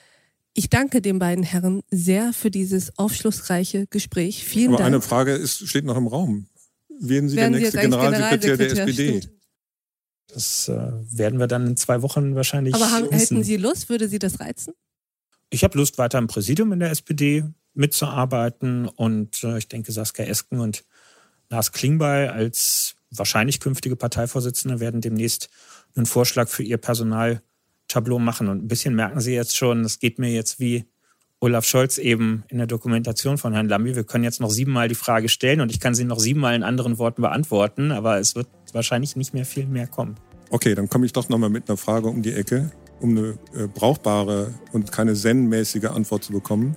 [0.54, 4.42] Ich danke den beiden Herren sehr für dieses aufschlussreiche Gespräch.
[4.42, 4.88] Vielen Aber Dank.
[4.88, 6.48] eine Frage ist, steht noch im Raum.
[6.88, 8.88] Werden Sie Werden der Sie nächste jetzt eigentlich Generalsekretär der Generalsekretär?
[8.88, 9.18] SPD?
[9.20, 9.38] Stimmt.
[10.26, 13.88] Das äh, werden wir dann in zwei Wochen wahrscheinlich Aber haben, hätten Sie Lust?
[13.88, 14.74] Würde Sie das reizen?
[15.50, 17.44] Ich habe Lust, weiter im Präsidium in der SPD
[17.78, 20.84] mitzuarbeiten und äh, ich denke, Saskia Esken und
[21.48, 25.48] Lars Klingbeil als wahrscheinlich künftige Parteivorsitzende werden demnächst
[25.96, 28.48] einen Vorschlag für ihr Personaltableau machen.
[28.48, 30.84] Und ein bisschen merken Sie jetzt schon, es geht mir jetzt wie
[31.40, 33.94] Olaf Scholz eben in der Dokumentation von Herrn Lambi.
[33.94, 36.64] Wir können jetzt noch siebenmal die Frage stellen und ich kann sie noch siebenmal in
[36.64, 40.16] anderen Worten beantworten, aber es wird wahrscheinlich nicht mehr viel mehr kommen.
[40.50, 43.68] Okay, dann komme ich doch nochmal mit einer Frage um die Ecke, um eine äh,
[43.72, 46.74] brauchbare und keine zen-mäßige Antwort zu bekommen.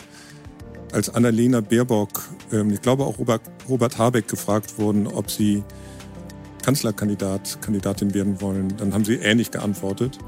[0.92, 2.22] Als Annalena Baerbock,
[2.52, 5.64] ähm, ich glaube auch Robert, Habeck gefragt wurden, ob sie
[6.64, 10.20] Kanzlerkandidat, Kandidatin werden wollen, dann haben sie ähnlich geantwortet.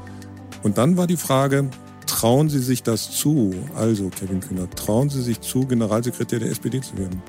[0.64, 1.70] Und dann war die Frage,
[2.06, 3.54] trauen Sie sich das zu?
[3.76, 7.22] Also, Kevin Kühnert, trauen Sie sich zu, Generalsekretär der SPD zu werden?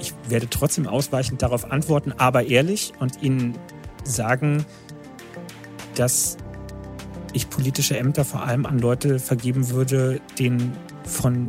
[0.00, 3.58] Ich werde trotzdem ausweichend darauf antworten, aber ehrlich und Ihnen
[4.04, 4.64] sagen,
[5.96, 6.36] dass
[7.32, 10.72] ich politische Ämter vor allem an Leute vergeben würde, denen
[11.04, 11.48] von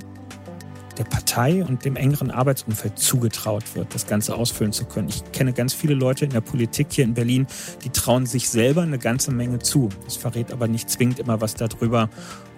[0.97, 5.09] der Partei und dem engeren Arbeitsumfeld zugetraut wird, das Ganze ausfüllen zu können.
[5.09, 7.47] Ich kenne ganz viele Leute in der Politik hier in Berlin,
[7.83, 9.89] die trauen sich selber eine ganze Menge zu.
[10.05, 12.09] Das verrät aber nicht zwingend immer was darüber,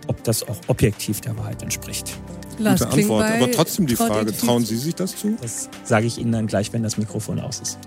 [0.08, 2.18] ob das auch objektiv der Wahrheit entspricht.
[2.60, 3.26] Lars Gute Antwort.
[3.26, 4.66] Aber trotzdem die Frage, trauen.
[4.66, 5.38] Sie sich das zu?
[5.42, 7.80] Das sage ich Ihnen dann gleich, wenn das Mikrofon aus ist.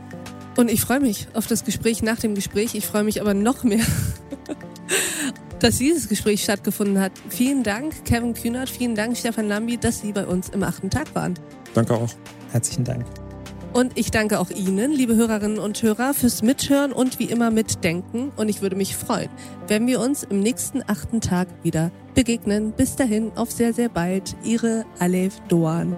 [0.57, 2.75] Und ich freue mich auf das Gespräch nach dem Gespräch.
[2.75, 3.85] Ich freue mich aber noch mehr,
[5.61, 7.13] dass dieses Gespräch stattgefunden hat.
[7.29, 8.69] Vielen Dank, Kevin Kühnert.
[8.69, 11.35] Vielen Dank, Stefan Lambi, dass Sie bei uns im achten Tag waren.
[11.75, 12.11] Danke auch.
[12.53, 13.05] Herzlichen Dank.
[13.73, 18.33] Und ich danke auch Ihnen, liebe Hörerinnen und Hörer, fürs Mithören und wie immer mitdenken.
[18.37, 19.29] Und ich würde mich freuen,
[19.69, 22.73] wenn wir uns im nächsten achten Tag wieder begegnen.
[22.73, 24.35] Bis dahin, auf sehr, sehr bald.
[24.45, 25.95] Ihre Alef Doan.